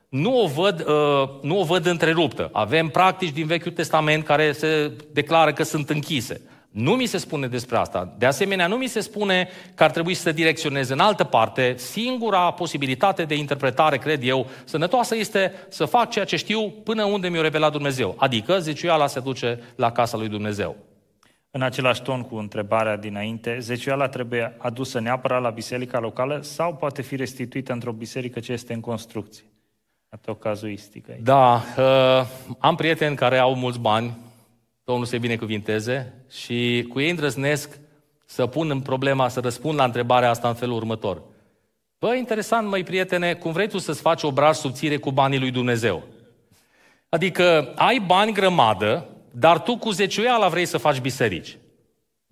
nu 0.08 0.40
o 0.42 0.46
văd, 0.46 0.80
uh, 0.80 1.28
nu 1.40 1.60
o 1.60 1.64
văd 1.64 1.86
întreruptă. 1.86 2.48
Avem 2.52 2.88
practici 2.88 3.30
din 3.30 3.46
Vechiul 3.46 3.72
Testament 3.72 4.24
care 4.24 4.52
se 4.52 4.92
declară 5.12 5.52
că 5.52 5.62
sunt 5.62 5.90
închise. 5.90 6.40
Nu 6.72 6.92
mi 6.92 7.06
se 7.06 7.18
spune 7.18 7.46
despre 7.46 7.76
asta. 7.76 8.14
De 8.18 8.26
asemenea, 8.26 8.66
nu 8.66 8.76
mi 8.76 8.86
se 8.86 9.00
spune 9.00 9.48
că 9.74 9.84
ar 9.84 9.90
trebui 9.90 10.14
să 10.14 10.32
direcționeze 10.32 10.92
în 10.92 10.98
altă 10.98 11.24
parte. 11.24 11.74
Singura 11.76 12.50
posibilitate 12.50 13.24
de 13.24 13.34
interpretare, 13.34 13.98
cred 13.98 14.22
eu, 14.22 14.46
sănătoasă 14.64 15.16
este 15.16 15.52
să 15.68 15.84
fac 15.84 16.10
ceea 16.10 16.24
ce 16.24 16.36
știu 16.36 16.70
până 16.70 17.04
unde 17.04 17.28
mi-o 17.28 17.42
revelat 17.42 17.72
Dumnezeu. 17.72 18.14
Adică 18.18 18.58
zeciuiala 18.58 19.06
se 19.06 19.20
duce 19.20 19.60
la 19.76 19.92
casa 19.92 20.16
lui 20.16 20.28
Dumnezeu. 20.28 20.76
În 21.50 21.62
același 21.62 22.02
ton 22.02 22.22
cu 22.22 22.36
întrebarea 22.36 22.96
dinainte, 22.96 23.56
zeciuiala 23.60 24.08
trebuie 24.08 24.54
adusă 24.58 25.00
neapărat 25.00 25.42
la 25.42 25.50
biserica 25.50 25.98
locală 25.98 26.40
sau 26.42 26.74
poate 26.74 27.02
fi 27.02 27.16
restituită 27.16 27.72
într-o 27.72 27.92
biserică 27.92 28.40
ce 28.40 28.52
este 28.52 28.72
în 28.72 28.80
construcție? 28.80 29.44
Asta 30.08 30.30
o 30.30 30.34
cazuistică 30.34 31.10
aici. 31.10 31.22
Da, 31.22 31.62
uh, 31.78 32.26
am 32.58 32.74
prieteni 32.74 33.16
care 33.16 33.38
au 33.38 33.54
mulți 33.54 33.78
bani, 33.78 34.16
Domnul 34.84 35.06
se 35.06 35.18
binecuvinteze, 35.18 36.24
și 36.30 36.86
cu 36.88 37.00
ei 37.00 37.10
îndrăznesc 37.10 37.78
să 38.24 38.46
pun 38.46 38.70
în 38.70 38.80
problema, 38.80 39.28
să 39.28 39.40
răspund 39.40 39.78
la 39.78 39.84
întrebarea 39.84 40.30
asta 40.30 40.48
în 40.48 40.54
felul 40.54 40.76
următor. 40.76 41.22
Bă, 41.98 42.14
interesant, 42.14 42.68
măi 42.68 42.82
prietene, 42.82 43.34
cum 43.34 43.52
vrei 43.52 43.68
tu 43.68 43.78
să-ți 43.78 44.00
faci 44.00 44.22
obraj 44.22 44.56
subțire 44.56 44.96
cu 44.96 45.10
banii 45.10 45.38
lui 45.38 45.50
Dumnezeu? 45.50 46.02
Adică 47.08 47.72
ai 47.76 48.02
bani 48.06 48.32
grămadă, 48.32 49.08
dar 49.30 49.62
tu 49.62 49.76
cu 49.76 49.90
zeciuiala 49.90 50.48
vrei 50.48 50.66
să 50.66 50.78
faci 50.78 51.00
biserici. 51.00 51.56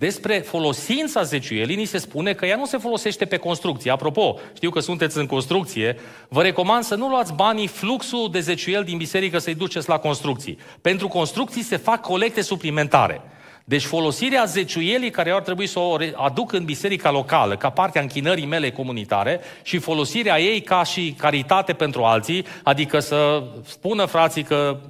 Despre 0.00 0.38
folosința 0.38 1.22
zeciuielii 1.22 1.76
ni 1.76 1.84
se 1.84 1.98
spune 1.98 2.32
că 2.32 2.46
ea 2.46 2.56
nu 2.56 2.66
se 2.66 2.78
folosește 2.78 3.24
pe 3.24 3.36
construcție. 3.36 3.90
Apropo, 3.90 4.38
știu 4.54 4.70
că 4.70 4.80
sunteți 4.80 5.18
în 5.18 5.26
construcție, 5.26 5.96
vă 6.28 6.42
recomand 6.42 6.84
să 6.84 6.94
nu 6.94 7.08
luați 7.08 7.32
banii, 7.32 7.66
fluxul 7.66 8.28
de 8.32 8.40
zeciuiel 8.40 8.84
din 8.84 8.96
biserică 8.96 9.38
să-i 9.38 9.54
duceți 9.54 9.88
la 9.88 9.98
construcții. 9.98 10.58
Pentru 10.80 11.08
construcții 11.08 11.62
se 11.62 11.76
fac 11.76 12.00
colecte 12.00 12.40
suplimentare. 12.40 13.20
Deci 13.64 13.82
folosirea 13.82 14.44
zeciuielii 14.44 15.10
care 15.10 15.30
ar 15.30 15.42
trebui 15.42 15.66
să 15.66 15.78
o 15.78 15.96
aduc 16.14 16.52
în 16.52 16.64
biserica 16.64 17.10
locală, 17.10 17.56
ca 17.56 17.70
parte 17.70 17.98
a 17.98 18.02
închinării 18.02 18.46
mele 18.46 18.70
comunitare, 18.70 19.40
și 19.62 19.78
folosirea 19.78 20.40
ei 20.40 20.60
ca 20.60 20.84
și 20.84 21.14
caritate 21.18 21.72
pentru 21.72 22.02
alții, 22.02 22.46
adică 22.62 22.98
să 22.98 23.42
spună 23.64 24.04
frații 24.04 24.42
că 24.42 24.80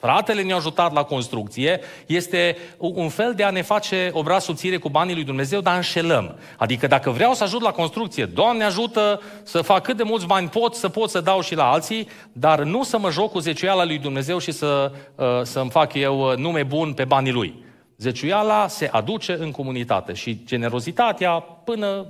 Fratele 0.00 0.42
ne-a 0.42 0.56
ajutat 0.56 0.92
la 0.92 1.02
construcție, 1.02 1.80
este 2.06 2.56
un 2.78 3.08
fel 3.08 3.34
de 3.34 3.42
a 3.42 3.50
ne 3.50 3.62
face 3.62 4.10
obraz 4.12 4.44
subțire 4.44 4.76
cu 4.76 4.88
banii 4.88 5.14
lui 5.14 5.24
Dumnezeu, 5.24 5.60
dar 5.60 5.76
înșelăm. 5.76 6.38
Adică 6.56 6.86
dacă 6.86 7.10
vreau 7.10 7.34
să 7.34 7.42
ajut 7.42 7.62
la 7.62 7.70
construcție, 7.70 8.24
Doamne 8.24 8.64
ajută 8.64 9.20
să 9.42 9.62
fac 9.62 9.82
cât 9.82 9.96
de 9.96 10.02
mulți 10.02 10.26
bani 10.26 10.48
pot, 10.48 10.74
să 10.74 10.88
pot 10.88 11.10
să 11.10 11.20
dau 11.20 11.40
și 11.40 11.54
la 11.54 11.70
alții, 11.70 12.08
dar 12.32 12.62
nu 12.62 12.82
să 12.82 12.98
mă 12.98 13.10
joc 13.10 13.30
cu 13.30 13.38
zeciuiala 13.38 13.84
lui 13.84 13.98
Dumnezeu 13.98 14.38
și 14.38 14.52
să, 14.52 14.92
uh, 15.14 15.26
să-mi 15.42 15.70
fac 15.70 15.94
eu 15.94 16.30
uh, 16.30 16.36
nume 16.36 16.62
bun 16.62 16.92
pe 16.92 17.04
banii 17.04 17.32
lui. 17.32 17.64
Zeciuiala 17.96 18.68
se 18.68 18.88
aduce 18.92 19.36
în 19.40 19.50
comunitate 19.50 20.12
și 20.12 20.44
generozitatea 20.44 21.30
până 21.40 22.06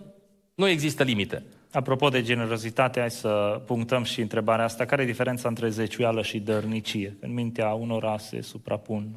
nu 0.54 0.68
există 0.68 1.02
limite. 1.02 1.44
Apropo 1.72 2.08
de 2.08 2.22
generozitate, 2.22 3.00
hai 3.00 3.10
să 3.10 3.62
punctăm 3.66 4.02
și 4.02 4.20
întrebarea 4.20 4.64
asta. 4.64 4.84
Care 4.84 5.02
e 5.02 5.06
diferența 5.06 5.48
între 5.48 5.68
zeciuială 5.68 6.22
și 6.22 6.38
dărnicie? 6.38 7.16
În 7.20 7.34
mintea 7.34 7.72
unora 7.72 8.18
se 8.18 8.40
suprapun. 8.40 9.08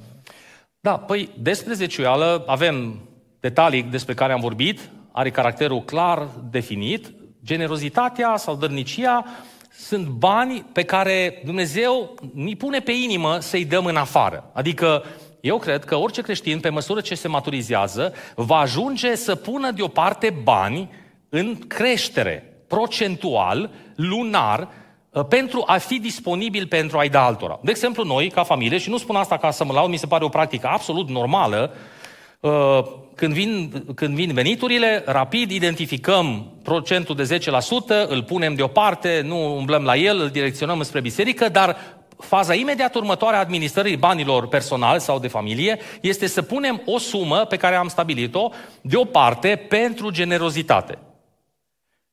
Da, 0.79 0.97
păi 0.97 1.29
despre 1.39 1.73
zeciuială 1.73 2.43
avem 2.47 2.99
detalii 3.39 3.83
despre 3.83 4.13
care 4.13 4.33
am 4.33 4.39
vorbit, 4.39 4.89
are 5.11 5.31
caracterul 5.31 5.81
clar 5.81 6.27
definit. 6.49 7.13
Generozitatea 7.43 8.37
sau 8.37 8.55
dărnicia 8.55 9.25
sunt 9.71 10.07
bani 10.07 10.65
pe 10.73 10.83
care 10.83 11.41
Dumnezeu 11.45 12.15
ni 12.33 12.55
pune 12.55 12.79
pe 12.79 12.91
inimă 12.91 13.39
să-i 13.39 13.65
dăm 13.65 13.85
în 13.85 13.95
afară. 13.95 14.49
Adică 14.53 15.03
eu 15.41 15.57
cred 15.57 15.85
că 15.85 15.95
orice 15.95 16.21
creștin, 16.21 16.59
pe 16.59 16.69
măsură 16.69 17.01
ce 17.01 17.15
se 17.15 17.27
maturizează, 17.27 18.13
va 18.35 18.57
ajunge 18.57 19.15
să 19.15 19.35
pună 19.35 19.71
deoparte 19.71 20.33
bani 20.43 20.89
în 21.35 21.57
creștere, 21.67 22.63
procentual, 22.67 23.69
lunar, 23.95 24.67
uh, 25.09 25.25
pentru 25.25 25.63
a 25.65 25.77
fi 25.77 25.99
disponibil 25.99 26.67
pentru 26.67 26.97
a-i 26.97 27.09
da 27.09 27.25
altora. 27.25 27.59
De 27.63 27.71
exemplu, 27.71 28.03
noi, 28.03 28.29
ca 28.29 28.43
familie, 28.43 28.77
și 28.77 28.89
nu 28.89 28.97
spun 28.97 29.15
asta 29.15 29.37
ca 29.37 29.51
să 29.51 29.65
mă 29.65 29.73
laud, 29.73 29.89
mi 29.89 29.97
se 29.97 30.05
pare 30.05 30.23
o 30.23 30.29
practică 30.29 30.67
absolut 30.67 31.09
normală, 31.09 31.73
uh, 32.39 32.51
când 33.15 33.33
vin, 33.33 33.83
când 33.95 34.15
vin 34.15 34.33
veniturile, 34.33 35.03
rapid 35.05 35.51
identificăm 35.51 36.51
procentul 36.63 37.15
de 37.15 37.23
10%, 37.23 38.07
îl 38.07 38.23
punem 38.23 38.55
deoparte, 38.55 39.21
nu 39.25 39.55
umblăm 39.55 39.83
la 39.83 39.95
el, 39.95 40.19
îl 40.19 40.29
direcționăm 40.29 40.81
spre 40.81 41.01
biserică, 41.01 41.49
dar 41.49 41.77
faza 42.17 42.53
imediat 42.53 42.95
următoare 42.95 43.35
a 43.35 43.39
administrării 43.39 43.97
banilor 43.97 44.47
personal 44.47 44.99
sau 44.99 45.19
de 45.19 45.27
familie 45.27 45.79
este 46.01 46.27
să 46.27 46.41
punem 46.41 46.81
o 46.85 46.97
sumă 46.97 47.37
pe 47.37 47.57
care 47.57 47.75
am 47.75 47.87
stabilit-o 47.87 48.49
deoparte 48.81 49.65
pentru 49.69 50.09
generozitate. 50.09 50.97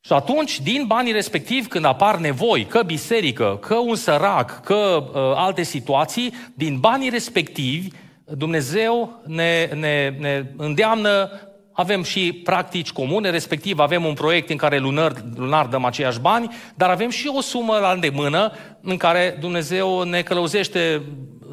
Și 0.00 0.12
atunci, 0.12 0.60
din 0.60 0.84
banii 0.86 1.12
respectivi, 1.12 1.68
când 1.68 1.84
apar 1.84 2.16
nevoi, 2.16 2.64
că 2.64 2.82
biserică, 2.82 3.58
că 3.60 3.74
un 3.74 3.94
sărac, 3.94 4.60
că 4.60 4.74
uh, 4.74 5.20
alte 5.34 5.62
situații, 5.62 6.34
din 6.54 6.78
banii 6.78 7.10
respectivi, 7.10 7.88
Dumnezeu 8.24 9.22
ne, 9.26 9.70
ne, 9.74 10.14
ne 10.18 10.44
îndeamnă, 10.56 11.30
avem 11.72 12.02
și 12.02 12.32
practici 12.32 12.92
comune, 12.92 13.30
respectiv 13.30 13.78
avem 13.78 14.04
un 14.04 14.14
proiect 14.14 14.50
în 14.50 14.56
care 14.56 14.78
lunar, 14.78 15.12
lunar 15.36 15.66
dăm 15.66 15.84
aceiași 15.84 16.20
bani, 16.20 16.54
dar 16.74 16.90
avem 16.90 17.10
și 17.10 17.30
o 17.34 17.40
sumă 17.40 17.78
la 17.78 17.90
îndemână 17.90 18.52
în 18.80 18.96
care 18.96 19.36
Dumnezeu 19.40 20.02
ne 20.02 20.22
călăuzește 20.22 21.02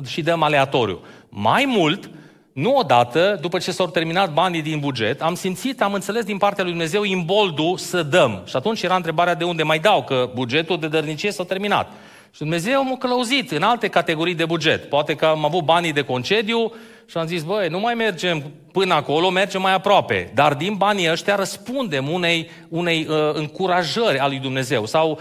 și 0.06 0.22
dăm 0.22 0.44
aleatoriu. 0.44 1.00
Mai 1.30 1.66
mult, 1.68 2.10
nu 2.58 2.76
odată, 2.76 3.38
după 3.42 3.58
ce 3.58 3.72
s-au 3.72 3.88
terminat 3.88 4.34
banii 4.34 4.62
din 4.62 4.80
buget, 4.80 5.22
am 5.22 5.36
simțit, 5.36 5.82
am 5.82 5.94
înțeles 5.94 6.24
din 6.24 6.38
partea 6.38 6.64
lui 6.64 6.74
Dumnezeu 6.74 7.04
imboldul 7.04 7.78
să 7.78 8.04
dăm. 8.04 8.42
Și 8.46 8.56
atunci 8.56 8.82
era 8.82 8.96
întrebarea 8.96 9.36
de 9.36 9.44
unde 9.44 9.64
mai 9.64 9.80
dau, 9.80 10.04
că 10.04 10.30
bugetul 10.34 10.80
de 10.80 10.88
dărnicie 10.88 11.32
s-a 11.32 11.44
terminat. 11.44 11.92
Și 12.32 12.40
Dumnezeu 12.40 12.84
m-a 12.84 12.98
călăuzit 12.98 13.52
în 13.52 13.62
alte 13.64 13.88
categorii 13.88 14.36
de 14.36 14.46
buget. 14.46 14.90
Poate 14.90 15.16
că 15.16 15.26
am 15.26 15.46
avut 15.46 15.64
banii 15.64 15.94
de 15.94 16.02
concediu 16.02 16.74
și 17.06 17.18
am 17.18 17.26
zis, 17.26 17.44
băi, 17.44 17.68
nu 17.68 17.80
mai 17.80 17.94
mergem 17.94 18.44
până 18.72 18.94
acolo, 18.94 19.30
mergem 19.30 19.62
mai 19.62 19.74
aproape. 19.74 20.32
Dar 20.34 20.54
din 20.54 20.74
banii 20.74 21.12
ăștia 21.12 21.36
răspundem 21.36 22.10
unei, 22.10 22.50
unei 22.70 23.08
uh, 23.10 23.16
încurajări 23.34 24.20
a 24.20 24.28
lui 24.28 24.40
Dumnezeu 24.40 24.86
sau 24.86 25.20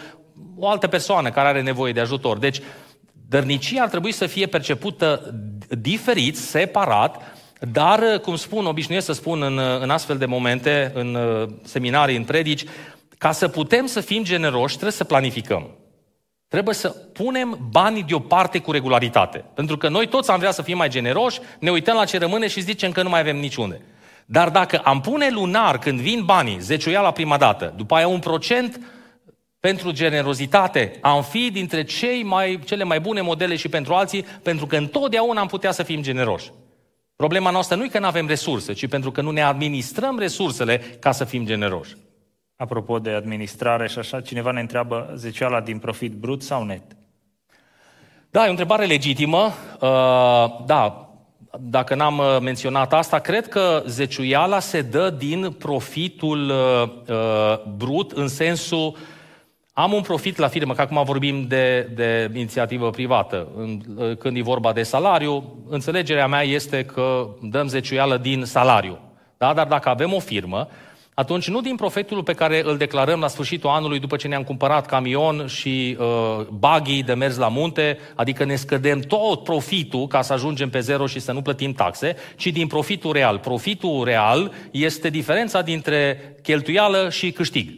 o 0.58 0.68
altă 0.68 0.86
persoană 0.86 1.30
care 1.30 1.48
are 1.48 1.62
nevoie 1.62 1.92
de 1.92 2.00
ajutor. 2.00 2.38
Deci, 2.38 2.60
Dărnicia 3.28 3.82
ar 3.82 3.88
trebui 3.88 4.12
să 4.12 4.26
fie 4.26 4.46
percepută 4.46 5.34
diferit, 5.68 6.36
separat, 6.36 7.22
dar, 7.60 8.18
cum 8.22 8.36
spun, 8.36 8.66
obișnuiesc 8.66 9.06
să 9.06 9.12
spun 9.12 9.42
în, 9.42 9.58
în 9.80 9.90
astfel 9.90 10.16
de 10.16 10.26
momente, 10.26 10.90
în 10.94 11.14
uh, 11.14 11.48
seminarii, 11.64 12.16
în 12.16 12.24
predici, 12.24 12.64
ca 13.18 13.32
să 13.32 13.48
putem 13.48 13.86
să 13.86 14.00
fim 14.00 14.24
generoși, 14.24 14.72
trebuie 14.72 14.92
să 14.92 15.04
planificăm. 15.04 15.70
Trebuie 16.48 16.74
să 16.74 16.88
punem 16.88 17.58
banii 17.70 18.02
deoparte 18.02 18.58
cu 18.58 18.70
regularitate. 18.70 19.44
Pentru 19.54 19.76
că 19.76 19.88
noi 19.88 20.06
toți 20.06 20.30
am 20.30 20.38
vrea 20.38 20.50
să 20.50 20.62
fim 20.62 20.76
mai 20.76 20.88
generoși, 20.88 21.40
ne 21.58 21.70
uităm 21.70 21.96
la 21.96 22.04
ce 22.04 22.18
rămâne 22.18 22.48
și 22.48 22.60
zicem 22.60 22.92
că 22.92 23.02
nu 23.02 23.08
mai 23.08 23.20
avem 23.20 23.36
niciunde. 23.36 23.80
Dar 24.26 24.48
dacă 24.48 24.78
am 24.78 25.00
pune 25.00 25.30
lunar 25.30 25.78
când 25.78 26.00
vin 26.00 26.24
banii, 26.24 26.58
zeciuia 26.60 27.00
la 27.00 27.10
prima 27.10 27.36
dată, 27.36 27.72
după 27.76 27.94
aia 27.94 28.08
un 28.08 28.18
procent 28.18 28.80
pentru 29.66 29.90
generozitate, 29.90 30.98
am 31.00 31.22
fi 31.22 31.50
dintre 31.50 31.84
cei 31.84 32.22
mai, 32.22 32.60
cele 32.64 32.84
mai 32.84 33.00
bune 33.00 33.20
modele 33.20 33.56
și 33.56 33.68
pentru 33.68 33.94
alții, 33.94 34.24
pentru 34.42 34.66
că 34.66 34.76
întotdeauna 34.76 35.40
am 35.40 35.46
putea 35.46 35.70
să 35.70 35.82
fim 35.82 36.02
generoși. 36.02 36.52
Problema 37.16 37.50
noastră 37.50 37.76
nu 37.76 37.84
e 37.84 37.88
că 37.88 37.98
nu 37.98 38.06
avem 38.06 38.26
resurse, 38.26 38.72
ci 38.72 38.88
pentru 38.88 39.10
că 39.10 39.20
nu 39.20 39.30
ne 39.30 39.42
administrăm 39.42 40.18
resursele 40.18 40.78
ca 40.78 41.12
să 41.12 41.24
fim 41.24 41.46
generoși. 41.46 41.96
Apropo 42.56 42.98
de 42.98 43.10
administrare 43.10 43.88
și 43.88 43.98
așa, 43.98 44.20
cineva 44.20 44.50
ne 44.50 44.60
întreabă 44.60 45.12
zeciala 45.14 45.60
din 45.60 45.78
profit 45.78 46.12
brut 46.12 46.42
sau 46.42 46.64
net? 46.64 46.82
Da, 48.30 48.44
e 48.44 48.46
o 48.46 48.50
întrebare 48.50 48.84
legitimă. 48.84 49.52
Uh, 49.80 50.64
da, 50.66 51.10
dacă 51.60 51.94
n-am 51.94 52.18
uh, 52.18 52.38
menționat 52.40 52.92
asta, 52.92 53.18
cred 53.18 53.48
că 53.48 53.82
zeciuiala 53.86 54.58
se 54.58 54.82
dă 54.82 55.10
din 55.10 55.50
profitul 55.50 56.48
uh, 56.48 57.74
brut 57.76 58.12
în 58.12 58.28
sensul 58.28 58.96
am 59.78 59.92
un 59.92 60.00
profit 60.00 60.36
la 60.36 60.48
firmă, 60.48 60.74
că 60.74 60.80
acum 60.80 61.02
vorbim 61.04 61.46
de, 61.48 61.90
de 61.94 62.30
inițiativă 62.34 62.90
privată. 62.90 63.48
Când 64.18 64.36
e 64.36 64.42
vorba 64.42 64.72
de 64.72 64.82
salariu, 64.82 65.56
înțelegerea 65.68 66.26
mea 66.26 66.42
este 66.42 66.84
că 66.84 67.28
dăm 67.42 67.68
zeciuială 67.68 68.16
din 68.16 68.44
salariu. 68.44 68.98
Da? 69.38 69.52
Dar 69.54 69.66
dacă 69.66 69.88
avem 69.88 70.12
o 70.12 70.18
firmă, 70.18 70.68
atunci 71.14 71.48
nu 71.48 71.60
din 71.60 71.76
profitul 71.76 72.22
pe 72.22 72.32
care 72.32 72.62
îl 72.64 72.76
declarăm 72.76 73.20
la 73.20 73.28
sfârșitul 73.28 73.70
anului 73.70 73.98
după 73.98 74.16
ce 74.16 74.28
ne-am 74.28 74.42
cumpărat 74.42 74.86
camion 74.86 75.46
și 75.46 75.96
uh, 75.98 76.46
buggy 76.50 77.02
de 77.02 77.14
mers 77.14 77.36
la 77.36 77.48
munte, 77.48 77.98
adică 78.14 78.44
ne 78.44 78.56
scădem 78.56 79.00
tot 79.00 79.44
profitul 79.44 80.06
ca 80.06 80.22
să 80.22 80.32
ajungem 80.32 80.70
pe 80.70 80.80
zero 80.80 81.06
și 81.06 81.20
să 81.20 81.32
nu 81.32 81.42
plătim 81.42 81.72
taxe, 81.72 82.16
ci 82.36 82.46
din 82.46 82.66
profitul 82.66 83.12
real. 83.12 83.38
Profitul 83.38 84.04
real 84.04 84.52
este 84.70 85.10
diferența 85.10 85.62
dintre 85.62 86.18
cheltuială 86.42 87.10
și 87.10 87.30
câștig. 87.30 87.70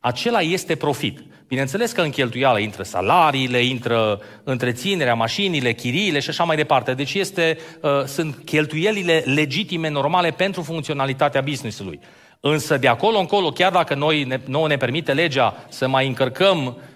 Acela 0.00 0.40
este 0.40 0.74
profit. 0.74 1.20
Bineînțeles 1.54 1.92
că 1.92 2.00
în 2.00 2.10
cheltuială 2.10 2.58
intră 2.58 2.82
salariile, 2.82 3.58
intră 3.58 4.20
întreținerea, 4.44 5.14
mașinile, 5.14 5.72
chiriile 5.72 6.20
și 6.20 6.28
așa 6.28 6.44
mai 6.44 6.56
departe. 6.56 6.94
Deci 6.94 7.14
este, 7.14 7.58
uh, 7.80 7.90
sunt 8.04 8.36
cheltuielile 8.44 9.22
legitime, 9.26 9.88
normale 9.88 10.30
pentru 10.30 10.62
funcționalitatea 10.62 11.40
businessului. 11.40 12.00
Însă 12.40 12.76
de 12.76 12.88
acolo 12.88 13.18
încolo, 13.18 13.48
chiar 13.48 13.72
dacă 13.72 13.94
noi 13.94 14.24
ne, 14.24 14.40
nouă 14.44 14.68
ne 14.68 14.76
permite 14.76 15.12
legea 15.12 15.64
să 15.68 15.88
mai 15.88 16.06
încărcăm 16.06 16.58
Uh, 16.66 16.93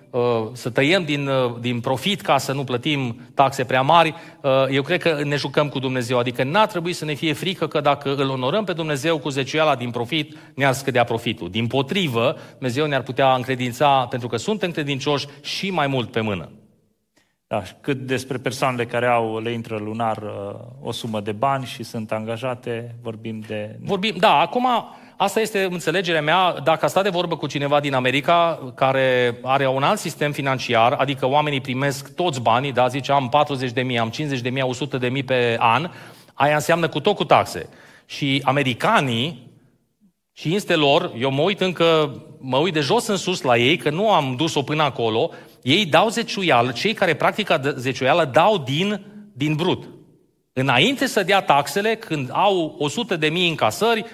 să 0.53 0.71
tăiem 0.71 1.05
din, 1.05 1.27
uh, 1.27 1.55
din 1.61 1.81
profit 1.81 2.21
ca 2.21 2.39
să 2.39 2.53
nu 2.53 2.65
plătim 2.65 3.21
taxe 3.35 3.65
prea 3.65 3.83
mari, 3.83 4.15
uh, 4.43 4.51
eu 4.71 4.83
cred 4.83 5.03
că 5.03 5.21
ne 5.25 5.37
jucăm 5.37 5.69
cu 5.69 5.79
Dumnezeu. 5.79 6.19
Adică 6.19 6.45
n-ar 6.45 6.67
trebui 6.67 6.93
să 6.93 7.05
ne 7.05 7.15
fie 7.15 7.33
frică 7.33 7.67
că 7.67 7.81
dacă 7.81 8.15
îl 8.15 8.29
onorăm 8.29 8.65
pe 8.65 8.73
Dumnezeu 8.73 9.19
cu 9.19 9.29
zeciuiala 9.29 9.77
din 9.77 9.91
profit, 9.91 10.37
ne-ar 10.55 10.73
scădea 10.73 11.05
profitul. 11.05 11.51
Din 11.51 11.67
potrivă, 11.67 12.37
Dumnezeu 12.53 12.87
ne-ar 12.87 13.03
putea 13.03 13.35
încredința, 13.35 14.07
pentru 14.11 14.29
că 14.29 14.37
suntem 14.37 14.71
credincioși, 14.71 15.27
și 15.43 15.71
mai 15.71 15.87
mult 15.87 16.11
pe 16.11 16.21
mână. 16.21 16.51
Da, 17.47 17.63
cât 17.81 17.99
despre 17.99 18.39
persoanele 18.39 18.87
care 18.87 19.07
au, 19.07 19.39
le 19.39 19.53
intră 19.53 19.77
lunar 19.77 20.23
o 20.81 20.93
sumă 20.93 21.21
de 21.21 21.33
bani 21.33 21.65
și 21.65 21.83
sunt 21.83 22.13
angajate, 22.13 22.95
vorbim 23.03 23.41
de... 23.47 23.79
Vorbim, 23.81 24.15
da, 24.19 24.39
acum 24.39 24.67
Asta 25.21 25.41
este 25.41 25.69
înțelegerea 25.71 26.23
mea. 26.23 26.61
Dacă 26.65 26.85
a 26.85 26.89
stat 26.89 27.03
de 27.03 27.09
vorbă 27.09 27.37
cu 27.37 27.47
cineva 27.47 27.81
din 27.81 27.95
America 27.95 28.73
care 28.75 29.39
are 29.43 29.69
un 29.69 29.83
alt 29.83 29.99
sistem 29.99 30.33
financiar, 30.33 30.93
adică 30.93 31.27
oamenii 31.27 31.61
primesc 31.61 32.15
toți 32.15 32.41
banii, 32.41 32.73
da, 32.73 32.89
zice 32.89 33.13
am 33.13 33.29
40 33.29 33.71
de 33.71 33.83
mii, 33.83 33.99
am 33.99 34.09
50 34.09 34.41
de 34.41 34.49
mii, 34.49 34.63
100 34.63 34.99
de 34.99 35.09
mii 35.09 35.23
pe 35.23 35.57
an, 35.59 35.91
aia 36.35 36.55
înseamnă 36.55 36.89
cu 36.89 37.01
tot 37.01 37.17
cu 37.17 37.25
taxe. 37.25 37.69
Și 38.07 38.41
americanii, 38.45 39.51
cinste 40.33 40.75
lor, 40.75 41.13
eu 41.19 41.31
mă 41.31 41.43
uit 41.43 41.61
încă, 41.61 42.17
mă 42.41 42.57
uit 42.57 42.73
de 42.73 42.81
jos 42.81 43.07
în 43.07 43.17
sus 43.17 43.43
la 43.43 43.57
ei, 43.57 43.77
că 43.77 43.91
nu 43.91 44.11
am 44.11 44.35
dus-o 44.37 44.63
până 44.63 44.83
acolo, 44.83 45.31
ei 45.63 45.87
dau 45.87 46.09
zeciuială, 46.09 46.71
cei 46.71 46.93
care 46.93 47.15
practică 47.15 47.75
zeciuială 47.77 48.25
dau 48.25 48.59
din, 48.59 49.07
din 49.33 49.55
brut. 49.55 49.98
Înainte 50.61 51.07
să 51.07 51.23
dea 51.23 51.41
taxele, 51.41 51.95
când 51.95 52.31
au 52.33 52.75
100 52.79 53.17
de 53.17 53.29
mii 53.29 53.49
încasări, 53.49 54.05
10% 54.05 54.07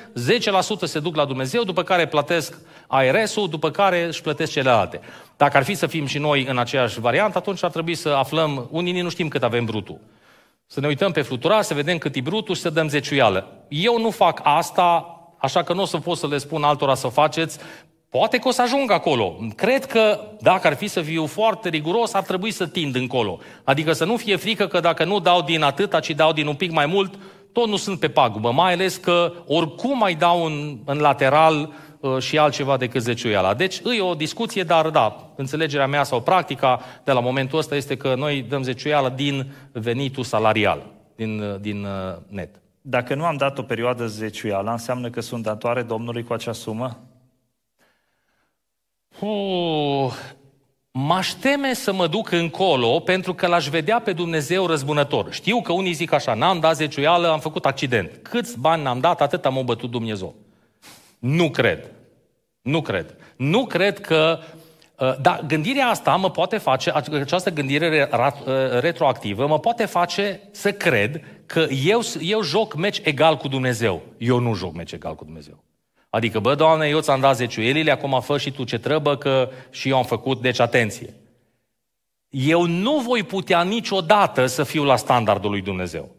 se 0.82 0.98
duc 0.98 1.16
la 1.16 1.24
Dumnezeu, 1.24 1.62
după 1.62 1.82
care 1.82 2.06
plătesc 2.06 2.58
ARS-ul, 2.86 3.48
după 3.48 3.70
care 3.70 4.04
își 4.04 4.22
plătesc 4.22 4.52
celelalte. 4.52 5.00
Dacă 5.36 5.56
ar 5.56 5.62
fi 5.62 5.74
să 5.74 5.86
fim 5.86 6.06
și 6.06 6.18
noi 6.18 6.46
în 6.48 6.58
aceeași 6.58 7.00
variantă, 7.00 7.38
atunci 7.38 7.64
ar 7.64 7.70
trebui 7.70 7.94
să 7.94 8.08
aflăm, 8.08 8.68
unii 8.70 9.00
nu 9.00 9.08
știm 9.08 9.28
cât 9.28 9.42
avem 9.42 9.64
brutul. 9.64 10.00
Să 10.66 10.80
ne 10.80 10.86
uităm 10.86 11.12
pe 11.12 11.22
fluturar, 11.22 11.62
să 11.62 11.74
vedem 11.74 11.98
cât 11.98 12.14
e 12.14 12.20
brutul 12.20 12.54
și 12.54 12.60
să 12.60 12.70
dăm 12.70 12.88
zeciuială. 12.88 13.46
Eu 13.68 14.00
nu 14.00 14.10
fac 14.10 14.40
asta, 14.42 15.18
așa 15.38 15.62
că 15.62 15.72
nu 15.72 15.82
o 15.82 15.86
să 15.86 15.98
pot 15.98 16.16
să 16.16 16.26
le 16.26 16.38
spun 16.38 16.62
altora 16.62 16.94
să 16.94 17.08
faceți, 17.08 17.58
Poate 18.18 18.38
că 18.38 18.49
o 18.49 18.50
să 18.50 18.62
ajung 18.62 18.90
acolo. 18.90 19.37
Cred 19.56 19.85
că, 19.85 20.21
dacă 20.40 20.66
ar 20.66 20.75
fi 20.75 20.87
să 20.87 21.00
fiu 21.00 21.26
foarte 21.26 21.68
riguros, 21.68 22.12
ar 22.12 22.23
trebui 22.23 22.50
să 22.50 22.66
tind 22.66 22.94
încolo. 22.94 23.38
Adică 23.64 23.92
să 23.92 24.04
nu 24.04 24.16
fie 24.16 24.37
frică 24.37 24.66
că 24.66 24.80
dacă 24.80 25.04
nu 25.04 25.21
dau 25.21 25.42
din 25.42 25.62
atâta, 25.62 26.00
ci 26.00 26.11
dau 26.11 26.33
din 26.33 26.47
un 26.47 26.54
pic 26.54 26.71
mai 26.71 26.87
mult, 26.87 27.18
tot 27.52 27.68
nu 27.68 27.76
sunt 27.76 27.99
pe 27.99 28.09
pagubă. 28.09 28.52
Mai 28.52 28.73
ales 28.73 28.97
că 28.97 29.33
oricum 29.47 29.99
mai 29.99 30.14
dau 30.14 30.44
în, 30.44 30.78
în 30.85 30.99
lateral 30.99 31.73
uh, 32.00 32.18
și 32.18 32.38
altceva 32.38 32.76
decât 32.76 33.02
zeciuiala. 33.02 33.54
Deci 33.54 33.80
e 33.97 34.00
o 34.00 34.14
discuție, 34.14 34.62
dar 34.62 34.90
da, 34.90 35.33
înțelegerea 35.37 35.87
mea 35.87 36.02
sau 36.02 36.21
practica 36.21 36.80
de 37.04 37.12
la 37.12 37.21
momentul 37.21 37.59
ăsta 37.59 37.75
este 37.76 37.97
că 37.97 38.14
noi 38.16 38.44
dăm 38.49 38.62
zeciuială 38.62 39.12
din 39.16 39.52
venitul 39.73 40.25
salarial, 40.25 40.87
din, 41.16 41.40
uh, 41.40 41.61
din 41.61 41.85
uh, 41.85 42.16
net. 42.28 42.50
Dacă 42.80 43.14
nu 43.14 43.25
am 43.25 43.37
dat 43.37 43.59
o 43.59 43.62
perioadă 43.62 44.06
zeciuială, 44.06 44.71
înseamnă 44.71 45.11
că 45.11 45.21
sunt 45.21 45.42
datoare 45.42 45.83
Domnului 45.83 46.23
cu 46.23 46.33
acea 46.33 46.52
sumă? 46.52 46.99
Uh, 49.21 50.12
m-aș 50.90 51.28
teme 51.28 51.75
să 51.75 51.92
mă 51.92 52.06
duc 52.06 52.30
încolo 52.30 53.00
pentru 53.00 53.35
că 53.35 53.47
l-aș 53.47 53.68
vedea 53.68 54.00
pe 54.00 54.12
Dumnezeu 54.12 54.66
răzbunător. 54.66 55.33
Știu 55.33 55.62
că 55.62 55.73
unii 55.73 55.92
zic 55.92 56.12
așa, 56.12 56.35
n-am 56.35 56.61
dat 56.61 56.76
zeciuială, 56.76 57.28
am 57.30 57.40
făcut 57.40 57.66
accident. 57.66 58.11
Câți 58.23 58.59
bani 58.59 58.83
n-am 58.83 59.00
dat, 59.00 59.21
atât 59.21 59.44
am 59.44 59.62
bătut 59.64 59.90
Dumnezeu. 59.90 60.35
Nu 61.18 61.50
cred. 61.50 61.90
Nu 62.62 62.83
cred. 62.83 63.16
Nu 63.37 63.66
cred 63.66 64.00
că 64.00 64.38
uh, 64.99 65.14
dar 65.21 65.40
gândirea 65.47 65.87
asta 65.87 66.16
mă 66.16 66.30
poate 66.30 66.59
face, 66.59 66.92
această 67.21 67.50
gândire 67.50 68.09
uh, 68.12 68.80
retroactivă, 68.80 69.47
mă 69.47 69.59
poate 69.59 69.85
face 69.85 70.40
să 70.50 70.73
cred 70.73 71.21
că 71.47 71.66
eu, 71.85 72.00
eu 72.21 72.42
joc 72.42 72.74
meci 72.74 73.00
egal 73.05 73.37
cu 73.37 73.48
Dumnezeu. 73.48 74.03
Eu 74.18 74.38
nu 74.38 74.55
joc 74.55 74.74
meci 74.74 74.92
egal 74.92 75.14
cu 75.14 75.24
Dumnezeu. 75.24 75.63
Adică, 76.14 76.38
bă, 76.38 76.55
Doamne, 76.55 76.88
eu 76.88 77.00
ți-am 77.00 77.20
dat 77.20 77.37
zeciuielile, 77.37 77.90
acum 77.90 78.20
fă 78.20 78.38
și 78.38 78.50
tu 78.50 78.64
ce 78.64 78.79
trebuie, 78.79 79.16
că 79.16 79.50
și 79.70 79.88
eu 79.88 79.96
am 79.96 80.05
făcut, 80.05 80.40
deci 80.40 80.61
atenție. 80.61 81.14
Eu 82.29 82.66
nu 82.66 82.98
voi 82.98 83.22
putea 83.22 83.62
niciodată 83.62 84.46
să 84.46 84.62
fiu 84.62 84.85
la 84.85 84.96
standardul 84.96 85.50
lui 85.50 85.61
Dumnezeu. 85.61 86.14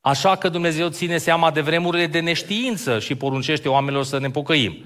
Așa 0.00 0.36
că 0.36 0.48
Dumnezeu 0.48 0.88
ține 0.88 1.18
seama 1.18 1.50
de 1.50 1.60
vremurile 1.60 2.06
de 2.06 2.20
neștiință 2.20 2.98
și 2.98 3.14
poruncește 3.14 3.68
oamenilor 3.68 4.04
să 4.04 4.18
ne 4.18 4.30
pocăim. 4.30 4.84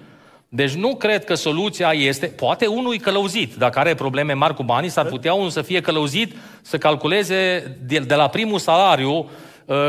Deci 0.48 0.72
nu 0.72 0.96
cred 0.96 1.24
că 1.24 1.34
soluția 1.34 1.92
este, 1.92 2.26
poate 2.26 2.66
unul 2.66 2.94
e 2.94 2.96
călăuzit, 2.96 3.54
dacă 3.54 3.78
are 3.78 3.94
probleme 3.94 4.32
mari 4.32 4.54
cu 4.54 4.62
banii, 4.62 4.88
s-ar 4.88 5.06
putea 5.06 5.34
unul 5.34 5.50
să 5.50 5.62
fie 5.62 5.80
călăuzit, 5.80 6.34
să 6.62 6.78
calculeze 6.78 7.76
de, 7.82 7.98
de 7.98 8.14
la 8.14 8.28
primul 8.28 8.58
salariu 8.58 9.12
Uh, 9.12 9.26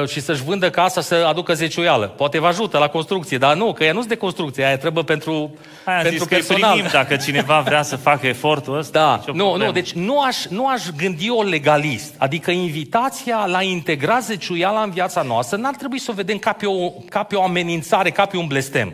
și 0.08 0.20
să-și 0.20 0.44
vândă 0.44 0.70
casa 0.70 1.02
să 1.02 1.26
aducă 1.28 1.54
zeciuială. 1.54 2.08
Poate 2.08 2.39
vă 2.39 2.48
ajută 2.48 2.78
la 2.78 2.88
construcție, 2.88 3.38
dar 3.38 3.56
nu, 3.56 3.74
că 3.74 3.84
ea 3.84 3.94
nu-s 3.94 4.06
de 4.06 4.15
construcție, 4.15 4.65
aia 4.65 4.78
trebuie 4.78 5.04
pentru, 5.04 5.56
aia 5.86 6.02
pentru 6.02 6.17
zis 6.17 6.28
personal. 6.28 6.82
Că 6.82 6.88
dacă 6.91 7.15
cineva 7.15 7.60
vrea 7.60 7.82
să 7.82 7.96
facă 7.96 8.28
efortul 8.28 8.78
ăsta. 8.78 9.00
Da, 9.00 9.34
nu, 9.34 9.44
problemă. 9.44 9.65
nu, 9.65 9.72
deci 9.72 9.91
nu 9.91 10.22
aș, 10.22 10.46
nu 10.46 10.67
aș 10.67 10.84
gândi-o 10.98 11.44
legalist. 11.44 12.13
Adică 12.17 12.52
invitația 12.52 13.46
la 13.46 13.58
a 13.58 13.62
integra 13.63 14.20
zeciuiala 14.20 14.82
în 14.82 14.89
viața 14.89 15.22
noastră 15.22 15.58
n-ar 15.58 15.76
trebui 15.76 16.00
să 16.00 16.12
o 16.12 16.13
vedem 16.13 16.38
ca 16.38 16.54
pe 16.54 16.65
o, 16.65 16.89
ca 16.89 17.24
pe 17.24 17.36
o 17.36 17.44
amenințare, 17.44 18.10
ca 18.10 18.26
pe 18.26 18.38
un 18.38 18.48
blestem. 18.48 18.94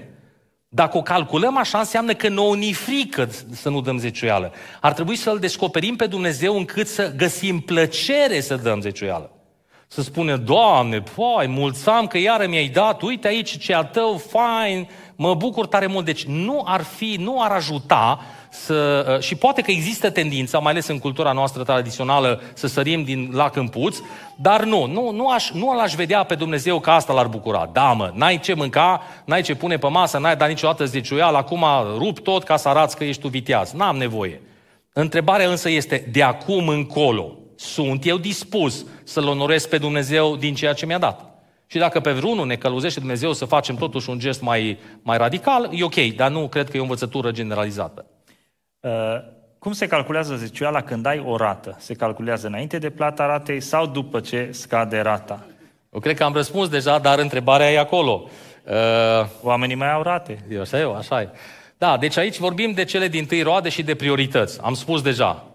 Dacă 0.69 0.97
o 0.97 1.01
calculăm 1.01 1.57
așa, 1.57 1.77
înseamnă 1.77 2.13
că 2.13 2.27
nouă 2.27 2.55
ni 2.55 2.73
frică 2.73 3.29
să 3.51 3.69
nu 3.69 3.81
dăm 3.81 3.97
zeciuială. 3.97 4.51
Ar 4.81 4.93
trebui 4.93 5.15
să-L 5.15 5.37
descoperim 5.39 5.95
pe 5.95 6.05
Dumnezeu 6.05 6.57
încât 6.57 6.87
să 6.87 7.13
găsim 7.15 7.59
plăcere 7.59 8.39
să 8.39 8.55
dăm 8.55 8.81
zeciuială. 8.81 9.36
Să 9.89 10.01
spune, 10.01 10.35
Doamne, 10.35 11.01
poi, 11.01 11.47
mulțam 11.47 12.07
că 12.07 12.17
iară 12.17 12.47
mi-ai 12.47 12.67
dat, 12.67 13.01
uite 13.01 13.27
aici 13.27 13.57
ce 13.57 13.73
a 13.73 13.83
tău, 13.83 14.21
fain, 14.29 14.89
mă 15.15 15.33
bucur 15.33 15.67
tare 15.67 15.87
mult. 15.87 16.05
Deci 16.05 16.23
nu 16.23 16.63
ar 16.65 16.81
fi, 16.81 17.17
nu 17.19 17.41
ar 17.41 17.51
ajuta 17.51 18.19
să, 18.49 19.07
uh, 19.13 19.19
și 19.19 19.35
poate 19.35 19.61
că 19.61 19.71
există 19.71 20.09
tendința, 20.09 20.59
mai 20.59 20.71
ales 20.71 20.87
în 20.87 20.99
cultura 20.99 21.31
noastră 21.31 21.63
tradițională, 21.63 22.41
să 22.53 22.67
sărim 22.67 23.03
din 23.03 23.29
lac 23.33 23.55
în 23.55 23.67
puț, 23.67 23.97
dar 24.35 24.63
nu, 24.63 24.85
nu, 24.85 25.11
nu, 25.11 25.29
aș, 25.29 25.51
nu 25.51 25.75
l-aș 25.75 25.93
vedea 25.93 26.23
pe 26.23 26.35
Dumnezeu 26.35 26.79
că 26.79 26.89
asta 26.89 27.13
l-ar 27.13 27.27
bucura. 27.27 27.69
Da, 27.73 27.91
mă, 27.91 28.11
n-ai 28.13 28.39
ce 28.39 28.53
mânca, 28.53 29.01
n-ai 29.25 29.41
ce 29.41 29.55
pune 29.55 29.77
pe 29.77 29.87
masă, 29.87 30.17
n-ai 30.17 30.35
dat 30.35 30.47
niciodată 30.47 30.85
zeciuial, 30.85 31.35
acum 31.35 31.65
rup 31.97 32.19
tot 32.19 32.43
ca 32.43 32.57
să 32.57 32.69
arăți 32.69 32.97
că 32.97 33.03
ești 33.03 33.21
tu 33.21 33.27
viteaz. 33.27 33.71
N-am 33.71 33.97
nevoie. 33.97 34.41
Întrebarea 34.93 35.49
însă 35.49 35.69
este, 35.69 36.07
de 36.11 36.23
acum 36.23 36.67
încolo, 36.67 37.37
sunt 37.57 38.05
eu 38.05 38.17
dispus 38.17 38.85
să-L 39.03 39.27
onorez 39.27 39.65
pe 39.65 39.77
Dumnezeu 39.77 40.35
din 40.35 40.55
ceea 40.55 40.73
ce 40.73 40.85
mi-a 40.85 40.97
dat. 40.97 41.37
Și 41.67 41.77
dacă 41.77 41.99
pe 41.99 42.11
vreunul 42.11 42.45
ne 42.45 42.55
călăuzește 42.55 42.99
Dumnezeu 42.99 43.33
să 43.33 43.45
facem 43.45 43.75
totuși 43.75 44.09
un 44.09 44.19
gest 44.19 44.41
mai, 44.41 44.77
mai 45.01 45.17
radical, 45.17 45.69
e 45.71 45.83
ok, 45.83 46.15
dar 46.15 46.31
nu 46.31 46.47
cred 46.47 46.69
că 46.69 46.77
e 46.77 46.79
o 46.79 46.83
învățătură 46.83 47.31
generalizată. 47.31 48.05
Uh, 48.79 48.91
cum 49.59 49.71
se 49.71 49.87
calculează 49.87 50.35
zeciuiala 50.35 50.81
când 50.81 51.05
ai 51.05 51.23
o 51.25 51.35
rată? 51.35 51.75
Se 51.79 51.93
calculează 51.93 52.47
înainte 52.47 52.77
de 52.77 52.89
plata 52.89 53.25
ratei 53.25 53.59
sau 53.59 53.85
după 53.85 54.19
ce 54.19 54.49
scade 54.51 54.99
rata? 54.99 55.45
Eu 55.93 55.99
cred 55.99 56.17
că 56.17 56.23
am 56.23 56.33
răspuns 56.33 56.69
deja, 56.69 56.99
dar 56.99 57.19
întrebarea 57.19 57.71
e 57.71 57.79
acolo. 57.79 58.29
Uh, 58.63 58.73
Oamenii 59.41 59.75
mai 59.75 59.91
au 59.91 60.01
rate. 60.01 60.45
Eu 60.49 60.61
așa 60.61 60.79
eu, 60.79 60.95
așa 60.95 61.21
e. 61.21 61.29
Da, 61.77 61.97
deci 61.97 62.17
aici 62.17 62.37
vorbim 62.37 62.71
de 62.71 62.83
cele 62.83 63.07
din 63.07 63.25
tâi 63.25 63.41
roade 63.41 63.69
și 63.69 63.83
de 63.83 63.95
priorități. 63.95 64.59
Am 64.61 64.73
spus 64.73 65.01
deja. 65.01 65.45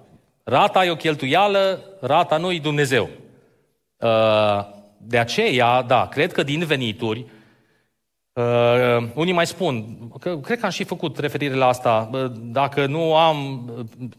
Rata 0.45 0.85
e 0.85 0.91
o 0.91 0.97
cheltuială, 0.97 1.83
rata 2.01 2.37
nu 2.37 2.53
e 2.53 2.59
Dumnezeu. 2.59 3.11
Uh, 3.97 4.67
de 4.97 5.19
aceea, 5.19 5.83
da, 5.83 6.09
cred 6.09 6.33
că 6.33 6.43
din 6.43 6.65
venituri, 6.65 7.27
Uh, 8.35 9.09
unii 9.15 9.33
mai 9.33 9.47
spun, 9.47 9.99
că 10.21 10.39
cred 10.39 10.59
că 10.59 10.65
am 10.65 10.71
și 10.71 10.85
făcut 10.85 11.19
referire 11.19 11.55
la 11.55 11.67
asta, 11.67 12.11
dacă 12.41 12.87
nu 12.87 13.17
am, 13.17 13.69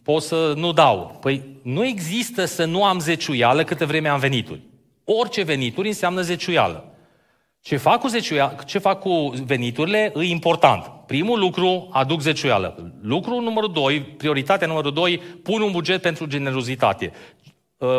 pot 0.03 0.21
să 0.21 0.53
nu 0.55 0.71
dau. 0.71 1.17
Păi 1.21 1.43
nu 1.63 1.85
există 1.85 2.45
să 2.45 2.65
nu 2.65 2.83
am 2.83 2.99
zeciuială 2.99 3.63
câte 3.63 3.85
vreme 3.85 4.07
am 4.07 4.19
venituri. 4.19 4.61
Orice 5.03 5.43
venituri 5.43 5.87
înseamnă 5.87 6.21
zeciuială. 6.21 6.92
Ce 7.65 7.77
fac 7.77 7.99
cu, 7.99 8.07
zeciuia, 8.07 8.55
ce 8.65 8.77
fac 8.77 8.99
cu 8.99 9.33
veniturile 9.45 10.13
e 10.15 10.23
important. 10.23 10.91
Primul 11.05 11.39
lucru, 11.39 11.89
aduc 11.91 12.21
zeciuială. 12.21 12.93
Lucru 13.01 13.39
numărul 13.39 13.71
doi, 13.71 14.01
prioritatea 14.01 14.67
numărul 14.67 14.93
doi, 14.93 15.21
pun 15.43 15.61
un 15.61 15.71
buget 15.71 16.01
pentru 16.01 16.25
generozitate. 16.25 17.11
Uh, 17.77 17.89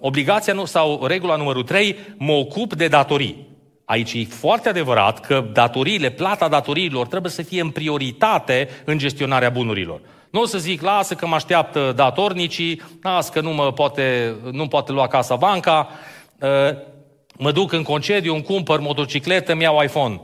obligația 0.00 0.52
nu, 0.52 0.64
sau 0.64 1.06
regula 1.06 1.36
numărul 1.36 1.62
trei, 1.62 1.96
mă 2.16 2.32
ocup 2.32 2.74
de 2.74 2.88
datorii. 2.88 3.46
Aici 3.84 4.12
e 4.12 4.24
foarte 4.24 4.68
adevărat 4.68 5.20
că 5.20 5.44
datoriile, 5.52 6.10
plata 6.10 6.48
datoriilor 6.48 7.06
trebuie 7.06 7.30
să 7.32 7.42
fie 7.42 7.60
în 7.60 7.70
prioritate 7.70 8.68
în 8.84 8.98
gestionarea 8.98 9.50
bunurilor. 9.50 10.00
Nu 10.30 10.40
o 10.40 10.46
să 10.46 10.58
zic, 10.58 10.82
lasă 10.82 11.14
că 11.14 11.26
mă 11.26 11.34
așteaptă 11.34 11.92
datornicii, 11.96 12.82
lasă 13.02 13.30
că 13.32 13.40
nu 13.40 13.50
mă 13.50 13.72
poate, 13.72 14.36
nu 14.50 14.68
poate 14.68 14.92
lua 14.92 15.06
casa 15.06 15.36
banca, 15.36 15.88
ă, 16.42 16.76
mă 17.38 17.52
duc 17.52 17.72
în 17.72 17.82
concediu, 17.82 18.34
îmi 18.34 18.42
cumpăr 18.42 18.80
motocicletă, 18.80 19.52
îmi 19.52 19.62
iau 19.62 19.82
iPhone. 19.82 20.20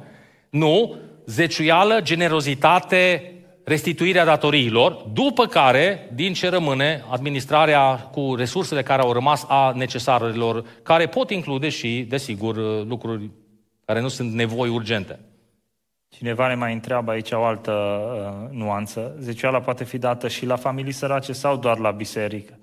Nu, 0.50 0.96
zeciuială, 1.26 2.00
generozitate, 2.02 3.32
restituirea 3.64 4.24
datoriilor, 4.24 4.92
după 5.12 5.46
care, 5.46 6.10
din 6.14 6.32
ce 6.32 6.48
rămâne, 6.48 7.04
administrarea 7.10 7.94
cu 7.96 8.34
resursele 8.34 8.82
care 8.82 9.02
au 9.02 9.12
rămas 9.12 9.44
a 9.48 9.72
necesarelor, 9.76 10.64
care 10.82 11.06
pot 11.06 11.30
include 11.30 11.68
și, 11.68 12.06
desigur, 12.08 12.84
lucruri 12.86 13.30
care 13.84 14.00
nu 14.00 14.08
sunt 14.08 14.32
nevoi 14.32 14.68
urgente. 14.68 15.18
Cineva 16.08 16.48
ne 16.48 16.54
mai 16.54 16.72
întreabă 16.72 17.10
aici 17.10 17.30
o 17.30 17.44
altă 17.44 17.72
uh, 17.72 18.56
nuanță. 18.56 19.16
Zeciuiala 19.18 19.60
poate 19.60 19.84
fi 19.84 19.98
dată 19.98 20.28
și 20.28 20.46
la 20.46 20.56
familii 20.56 20.92
sărace 20.92 21.32
sau 21.32 21.56
doar 21.56 21.78
la 21.78 21.90
biserică? 21.90 22.58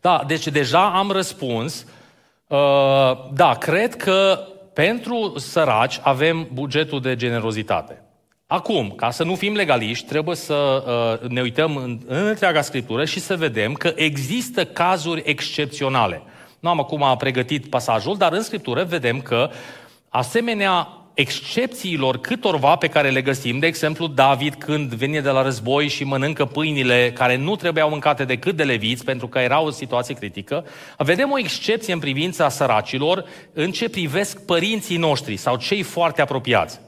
Da, 0.00 0.24
deci 0.26 0.48
deja 0.48 0.94
am 0.94 1.10
răspuns. 1.10 1.86
Uh, 2.46 2.58
da, 3.32 3.54
cred 3.58 3.96
că 3.96 4.38
pentru 4.72 5.32
săraci 5.36 6.00
avem 6.02 6.48
bugetul 6.52 7.00
de 7.00 7.16
generozitate. 7.16 8.02
Acum, 8.46 8.90
ca 8.90 9.10
să 9.10 9.24
nu 9.24 9.34
fim 9.34 9.54
legaliști, 9.54 10.06
trebuie 10.06 10.36
să 10.36 10.84
uh, 11.22 11.30
ne 11.30 11.40
uităm 11.40 11.76
în, 11.76 12.00
în 12.06 12.26
întreaga 12.26 12.60
Scriptură 12.60 13.04
și 13.04 13.20
să 13.20 13.36
vedem 13.36 13.72
că 13.72 13.92
există 13.94 14.64
cazuri 14.64 15.22
excepționale. 15.24 16.22
Nu 16.60 16.68
am 16.68 16.78
acum 16.78 17.14
pregătit 17.18 17.66
pasajul, 17.66 18.16
dar 18.16 18.32
în 18.32 18.42
Scriptură 18.42 18.84
vedem 18.84 19.20
că 19.20 19.50
asemenea 20.08 21.03
excepțiilor 21.14 22.18
câtorva 22.18 22.76
pe 22.76 22.88
care 22.88 23.10
le 23.10 23.22
găsim, 23.22 23.58
de 23.58 23.66
exemplu 23.66 24.06
David 24.06 24.54
când 24.54 24.94
vine 24.94 25.20
de 25.20 25.30
la 25.30 25.42
război 25.42 25.88
și 25.88 26.04
mănâncă 26.04 26.44
pâinile 26.44 27.12
care 27.12 27.36
nu 27.36 27.56
trebuiau 27.56 27.88
mâncate 27.88 28.24
decât 28.24 28.56
de 28.56 28.64
leviți 28.64 29.04
pentru 29.04 29.28
că 29.28 29.38
era 29.38 29.60
o 29.60 29.70
situație 29.70 30.14
critică, 30.14 30.64
vedem 30.98 31.30
o 31.30 31.38
excepție 31.38 31.92
în 31.92 31.98
privința 31.98 32.48
săracilor 32.48 33.24
în 33.52 33.70
ce 33.70 33.88
privesc 33.88 34.44
părinții 34.44 34.96
noștri 34.96 35.36
sau 35.36 35.56
cei 35.56 35.82
foarte 35.82 36.22
apropiați. 36.22 36.80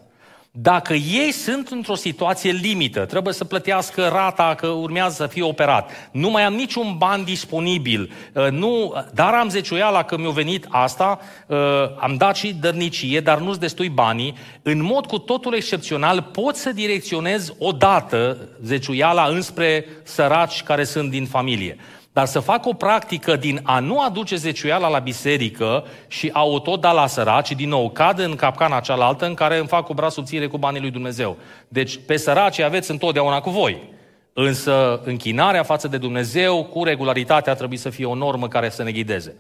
Dacă 0.59 0.93
ei 0.93 1.33
sunt 1.33 1.69
într-o 1.69 1.95
situație 1.95 2.51
limită, 2.51 3.05
trebuie 3.05 3.35
să 3.35 3.45
plătească 3.45 4.09
rata 4.13 4.55
că 4.57 4.67
urmează 4.67 5.15
să 5.15 5.27
fie 5.27 5.43
operat, 5.43 5.91
nu 6.13 6.31
mai 6.31 6.43
am 6.43 6.55
niciun 6.55 6.95
ban 6.99 7.25
disponibil, 7.25 8.13
uh, 8.33 8.49
nu, 8.51 8.95
dar 9.15 9.35
am 9.35 9.49
zeciuiala 9.49 10.03
că 10.03 10.17
mi-a 10.17 10.31
venit 10.31 10.67
asta, 10.69 11.19
uh, 11.47 11.57
am 11.99 12.15
dat 12.17 12.37
și 12.37 12.55
dărnicie, 12.55 13.21
dar 13.21 13.39
nu-ți 13.39 13.61
destui 13.61 13.89
banii, 13.89 14.37
în 14.63 14.83
mod 14.83 15.07
cu 15.07 15.19
totul 15.19 15.55
excepțional 15.55 16.23
pot 16.23 16.57
să 16.57 16.73
direcționez 16.73 17.53
odată 17.59 18.49
zeciuiala 18.63 19.27
înspre 19.27 19.87
săraci 20.03 20.63
care 20.63 20.85
sunt 20.85 21.11
din 21.11 21.27
familie. 21.27 21.77
Dar 22.17 22.27
să 22.27 22.41
fac 22.41 22.67
o 22.67 22.73
practică 22.73 23.37
din 23.37 23.61
a 23.63 23.79
nu 23.79 24.01
aduce 24.01 24.37
zeciuiala 24.37 24.89
la 24.89 24.99
biserică 24.99 25.85
și 26.09 26.31
a 26.33 26.45
o 26.45 26.59
tot 26.59 26.81
da 26.81 26.93
la 26.93 27.07
săraci, 27.07 27.53
din 27.53 27.69
nou, 27.69 27.91
cad 27.91 28.19
în 28.19 28.37
capcana 28.37 28.81
cealaltă 28.81 29.27
în 29.27 29.35
care 29.35 29.59
îmi 29.59 29.69
fac 29.69 29.89
o 29.89 29.95
bras 29.95 30.13
subțire 30.13 30.47
cu 30.47 30.59
banii 30.59 30.81
lui 30.81 30.91
Dumnezeu. 30.91 31.37
Deci 31.69 32.01
pe 32.07 32.17
săraci 32.17 32.59
aveți 32.59 32.91
întotdeauna 32.91 33.41
cu 33.41 33.51
voi. 33.51 33.93
Însă 34.33 35.01
închinarea 35.05 35.63
față 35.63 35.89
de 35.89 35.99
Dumnezeu 35.99 36.65
cu 36.65 36.85
regularitate 36.85 37.51
ar 37.51 37.57
trebui 37.57 37.77
să 37.77 37.91
fie 37.91 38.05
o 38.05 38.15
normă 38.15 38.49
care 38.49 38.69
să 38.69 38.83
ne 38.83 38.93
ghideze. 38.93 39.37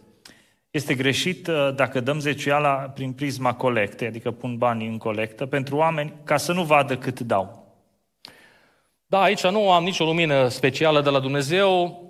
Este 0.70 0.94
greșit 0.94 1.46
uh, 1.46 1.74
dacă 1.74 2.00
dăm 2.00 2.18
zeciuiala 2.18 2.72
prin 2.72 3.12
prisma 3.12 3.54
colecte, 3.54 4.06
adică 4.06 4.30
pun 4.30 4.56
banii 4.56 4.88
în 4.88 4.98
colectă, 4.98 5.46
pentru 5.46 5.76
oameni 5.76 6.12
ca 6.24 6.36
să 6.36 6.52
nu 6.52 6.62
vadă 6.62 6.96
cât 6.96 7.20
dau. 7.20 7.65
Da, 9.08 9.22
aici 9.22 9.46
nu 9.46 9.70
am 9.70 9.84
nicio 9.84 10.04
lumină 10.04 10.48
specială 10.48 11.00
de 11.00 11.10
la 11.10 11.18
Dumnezeu. 11.18 12.00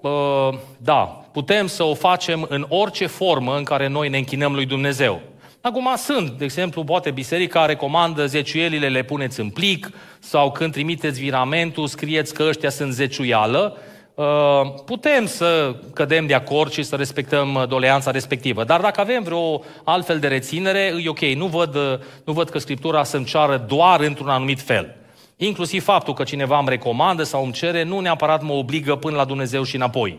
Da, 0.78 1.24
putem 1.32 1.66
să 1.66 1.82
o 1.82 1.94
facem 1.94 2.46
în 2.48 2.66
orice 2.68 3.06
formă 3.06 3.56
în 3.56 3.64
care 3.64 3.88
noi 3.88 4.08
ne 4.08 4.16
închinăm 4.16 4.54
lui 4.54 4.66
Dumnezeu. 4.66 5.20
Acum 5.60 5.88
sunt, 5.96 6.30
de 6.30 6.44
exemplu, 6.44 6.84
poate 6.84 7.10
biserica 7.10 7.66
recomandă 7.66 8.26
zeciuielile, 8.26 8.88
le 8.88 9.02
puneți 9.02 9.40
în 9.40 9.50
plic, 9.50 9.90
sau 10.18 10.52
când 10.52 10.72
trimiteți 10.72 11.20
viramentul, 11.20 11.86
scrieți 11.86 12.34
că 12.34 12.44
ăștia 12.48 12.70
sunt 12.70 12.92
zeciuială. 12.92 13.76
Putem 14.84 15.26
să 15.26 15.74
cădem 15.94 16.26
de 16.26 16.34
acord 16.34 16.72
și 16.72 16.82
să 16.82 16.96
respectăm 16.96 17.66
doleanța 17.68 18.10
respectivă. 18.10 18.64
Dar 18.64 18.80
dacă 18.80 19.00
avem 19.00 19.22
vreo 19.22 19.62
altfel 19.84 20.18
de 20.18 20.28
reținere, 20.28 20.94
e 21.04 21.08
ok. 21.08 21.20
Nu 21.20 21.46
văd, 21.46 21.76
nu 22.24 22.32
văd 22.32 22.48
că 22.48 22.58
Scriptura 22.58 23.04
să-mi 23.04 23.24
ceară 23.24 23.64
doar 23.68 24.00
într-un 24.00 24.28
anumit 24.28 24.60
fel. 24.60 24.96
Inclusiv 25.38 25.84
faptul 25.84 26.14
că 26.14 26.22
cineva 26.22 26.58
îmi 26.58 26.68
recomandă 26.68 27.22
sau 27.22 27.44
îmi 27.44 27.52
cere, 27.52 27.82
nu 27.82 28.00
neapărat 28.00 28.42
mă 28.42 28.52
obligă 28.52 28.96
până 28.96 29.16
la 29.16 29.24
Dumnezeu 29.24 29.62
și 29.62 29.76
înapoi. 29.76 30.18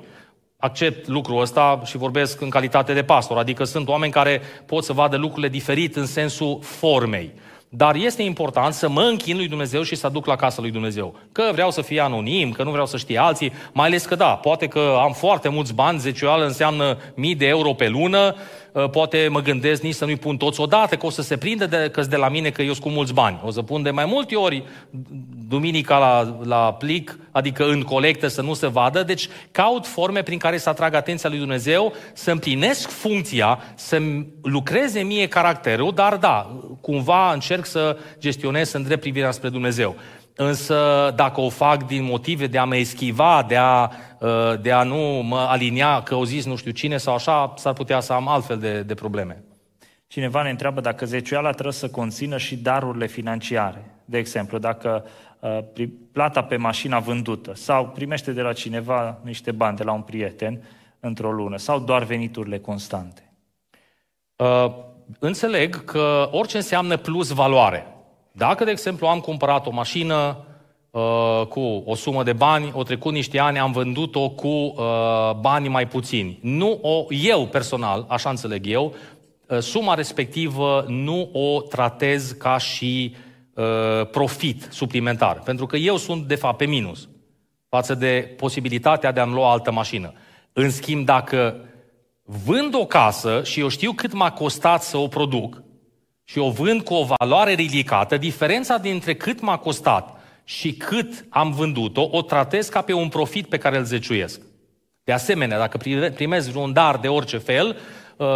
Accept 0.57 1.07
lucrul 1.07 1.41
ăsta 1.41 1.81
și 1.85 1.97
vorbesc 1.97 2.41
în 2.41 2.49
calitate 2.49 2.93
de 2.93 3.03
pastor, 3.03 3.37
adică 3.37 3.63
sunt 3.63 3.87
oameni 3.87 4.11
care 4.11 4.41
pot 4.65 4.83
să 4.83 4.93
vadă 4.93 5.17
lucrurile 5.17 5.47
diferit 5.47 5.95
în 5.95 6.05
sensul 6.05 6.59
formei. 6.61 7.33
Dar 7.69 7.95
este 7.95 8.23
important 8.23 8.73
să 8.73 8.89
mă 8.89 9.01
închin 9.01 9.35
lui 9.35 9.47
Dumnezeu 9.47 9.81
și 9.81 9.95
să 9.95 10.05
aduc 10.05 10.25
la 10.25 10.35
casa 10.35 10.61
lui 10.61 10.71
Dumnezeu. 10.71 11.15
Că 11.31 11.49
vreau 11.51 11.71
să 11.71 11.81
fie 11.81 11.99
anonim, 11.99 12.51
că 12.51 12.63
nu 12.63 12.71
vreau 12.71 12.85
să 12.85 12.97
știe 12.97 13.17
alții, 13.17 13.53
mai 13.73 13.87
ales 13.87 14.05
că 14.05 14.15
da, 14.15 14.35
poate 14.35 14.67
că 14.67 14.97
am 15.01 15.11
foarte 15.11 15.49
mulți 15.49 15.73
bani, 15.73 15.99
zecioală 15.99 16.45
înseamnă 16.45 16.97
mii 17.15 17.35
de 17.35 17.45
euro 17.47 17.73
pe 17.73 17.87
lună, 17.87 18.19
ă, 18.27 18.35
poate 18.91 19.27
mă 19.31 19.41
gândesc 19.41 19.81
nici 19.81 19.93
să 19.93 20.05
nu-i 20.05 20.15
pun 20.15 20.37
toți 20.37 20.59
odată, 20.59 20.95
că 20.95 21.05
o 21.05 21.09
să 21.09 21.21
se 21.21 21.37
prindă 21.37 21.65
de, 21.65 21.89
că 21.91 22.01
de 22.01 22.15
la 22.15 22.29
mine 22.29 22.49
că 22.49 22.61
eu 22.61 22.71
sunt 22.71 22.83
cu 22.83 22.89
mulți 22.89 23.13
bani. 23.13 23.39
O 23.43 23.51
să 23.51 23.61
pun 23.61 23.83
de 23.83 23.91
mai 23.91 24.05
multe 24.05 24.35
ori 24.35 24.63
duminica 25.47 25.97
la, 25.97 26.37
la 26.43 26.73
plic, 26.73 27.19
adică 27.31 27.65
în 27.65 27.81
colectă 27.81 28.27
să 28.27 28.41
nu 28.41 28.53
se 28.53 28.67
vadă, 28.67 29.03
deci 29.03 29.27
caut 29.51 29.85
forme 29.85 30.21
prin 30.21 30.37
care 30.37 30.57
să 30.57 30.69
atrag 30.69 30.93
atenția 30.93 31.29
lui 31.29 31.37
Dumnezeu, 31.37 31.93
să 32.13 32.31
împlinesc 32.31 32.89
funcția, 32.89 33.59
să 33.75 34.01
lucreze 34.41 35.01
mie 35.01 35.27
caracterul, 35.27 35.91
dar 35.93 36.17
da, 36.17 36.59
cumva 36.81 37.33
încerc 37.33 37.65
să 37.65 37.97
gestionez, 38.19 38.69
să 38.69 38.77
îndrept 38.77 39.01
privirea 39.01 39.31
spre 39.31 39.49
Dumnezeu. 39.49 39.95
Însă 40.39 41.11
dacă 41.15 41.41
o 41.41 41.49
fac 41.49 41.85
din 41.85 42.03
motive 42.03 42.47
de 42.47 42.57
a 42.57 42.63
mă 42.63 42.75
eschiva, 42.75 43.45
de 43.47 43.55
a, 43.55 43.89
uh, 44.19 44.61
de 44.61 44.71
a 44.71 44.83
nu 44.83 45.21
mă 45.23 45.37
alinia 45.37 46.01
că 46.01 46.15
o 46.15 46.25
zis 46.25 46.45
nu 46.45 46.55
știu 46.55 46.71
cine 46.71 46.97
sau 46.97 47.13
așa, 47.13 47.53
s-ar 47.55 47.73
putea 47.73 47.99
să 47.99 48.13
am 48.13 48.27
altfel 48.27 48.57
de, 48.57 48.81
de 48.81 48.93
probleme. 48.93 49.43
Cineva 50.07 50.41
ne 50.41 50.49
întreabă 50.49 50.81
dacă 50.81 51.05
zeciuiala 51.05 51.51
trebuie 51.51 51.73
să 51.73 51.89
conțină 51.89 52.37
și 52.37 52.55
darurile 52.55 53.07
financiare. 53.07 53.85
De 54.05 54.17
exemplu, 54.17 54.57
dacă 54.57 55.05
uh, 55.39 55.87
plata 56.11 56.43
pe 56.43 56.57
mașina 56.57 56.99
vândută 56.99 57.55
sau 57.55 57.87
primește 57.87 58.31
de 58.31 58.41
la 58.41 58.53
cineva 58.53 59.19
niște 59.23 59.51
bani 59.51 59.77
de 59.77 59.83
la 59.83 59.91
un 59.91 60.01
prieten 60.01 60.61
într-o 60.99 61.31
lună 61.31 61.57
sau 61.57 61.79
doar 61.79 62.03
veniturile 62.03 62.59
constante. 62.59 63.31
Uh, 64.35 64.73
înțeleg 65.19 65.83
că 65.83 66.29
orice 66.31 66.57
înseamnă 66.57 66.97
plus 66.97 67.29
valoare. 67.29 67.96
Dacă, 68.37 68.63
de 68.63 68.71
exemplu, 68.71 69.07
am 69.07 69.19
cumpărat 69.19 69.67
o 69.67 69.71
mașină 69.71 70.37
uh, 70.91 71.41
cu 71.49 71.83
o 71.85 71.95
sumă 71.95 72.23
de 72.23 72.33
bani, 72.33 72.71
o 72.73 72.83
trecut 72.83 73.13
niște 73.13 73.39
ani, 73.39 73.59
am 73.59 73.71
vândut-o 73.71 74.29
cu 74.29 74.47
uh, 74.47 75.31
bani 75.39 75.67
mai 75.67 75.87
puțini. 75.87 76.39
Nu 76.41 76.79
o, 76.81 77.05
eu 77.09 77.45
personal, 77.45 78.05
așa 78.07 78.29
înțeleg 78.29 78.67
eu, 78.67 78.95
uh, 79.47 79.59
suma 79.59 79.93
respectivă 79.93 80.85
nu 80.87 81.29
o 81.33 81.61
tratez 81.61 82.31
ca 82.31 82.57
și 82.57 83.15
uh, 83.53 84.07
profit 84.11 84.67
suplimentar. 84.71 85.39
Pentru 85.39 85.65
că 85.65 85.77
eu 85.77 85.97
sunt, 85.97 86.27
de 86.27 86.35
fapt, 86.35 86.57
pe 86.57 86.65
minus 86.65 87.09
față 87.69 87.95
de 87.95 88.33
posibilitatea 88.37 89.11
de 89.11 89.19
a-mi 89.19 89.33
lua 89.33 89.51
altă 89.51 89.71
mașină. 89.71 90.13
În 90.53 90.69
schimb, 90.69 91.05
dacă 91.05 91.55
vând 92.23 92.73
o 92.75 92.85
casă 92.85 93.41
și 93.43 93.59
eu 93.59 93.67
știu 93.67 93.91
cât 93.91 94.13
m-a 94.13 94.31
costat 94.31 94.83
să 94.83 94.97
o 94.97 95.07
produc 95.07 95.65
și 96.29 96.37
o 96.37 96.49
vând 96.49 96.81
cu 96.81 96.93
o 96.93 97.07
valoare 97.17 97.53
ridicată, 97.53 98.17
diferența 98.17 98.77
dintre 98.77 99.15
cât 99.15 99.41
m-a 99.41 99.57
costat 99.57 100.21
și 100.43 100.73
cât 100.73 101.25
am 101.29 101.51
vândut-o, 101.51 102.09
o 102.11 102.21
tratez 102.21 102.67
ca 102.67 102.81
pe 102.81 102.93
un 102.93 103.07
profit 103.07 103.47
pe 103.47 103.57
care 103.57 103.77
îl 103.77 103.83
zeciuiesc. 103.83 104.41
De 105.03 105.11
asemenea, 105.11 105.57
dacă 105.57 105.77
primez 106.15 106.47
vreun 106.47 106.73
dar 106.73 106.97
de 106.97 107.07
orice 107.07 107.37
fel, 107.37 107.77
uh, 108.17 108.27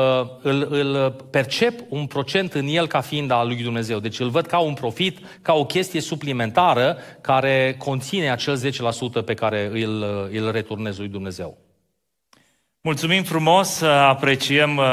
îl, 0.41 0.67
îl 0.69 1.15
percep 1.31 1.79
un 1.89 2.05
procent 2.05 2.53
în 2.53 2.67
el 2.67 2.87
ca 2.87 3.01
fiind 3.01 3.31
al 3.31 3.47
lui 3.47 3.63
Dumnezeu. 3.63 3.99
Deci 3.99 4.19
îl 4.19 4.29
văd 4.29 4.45
ca 4.45 4.59
un 4.59 4.73
profit, 4.73 5.19
ca 5.41 5.53
o 5.53 5.65
chestie 5.65 6.01
suplimentară 6.01 6.97
care 7.21 7.75
conține 7.77 8.31
acel 8.31 8.57
10% 9.21 9.25
pe 9.25 9.33
care 9.33 9.69
îl, 9.73 10.29
îl 10.31 10.51
returnez 10.51 10.97
lui 10.97 11.07
Dumnezeu. 11.07 11.57
Mulțumim 12.83 13.23
frumos, 13.23 13.81
apreciem 13.81 14.77
uh, 14.77 14.85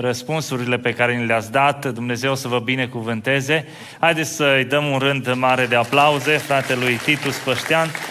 răspunsurile 0.00 0.78
pe 0.78 0.92
care 0.92 1.16
ni 1.16 1.26
le-ați 1.26 1.52
dat. 1.52 1.86
Dumnezeu 1.86 2.34
să 2.34 2.48
vă 2.48 2.58
binecuvânteze. 2.58 3.66
Haideți 4.00 4.30
să-i 4.30 4.64
dăm 4.64 4.86
un 4.86 4.98
rând 4.98 5.34
mare 5.34 5.66
de 5.66 5.76
aplauze 5.76 6.36
fratelui 6.36 6.94
Titus 6.94 7.36
Păștean. 7.36 7.88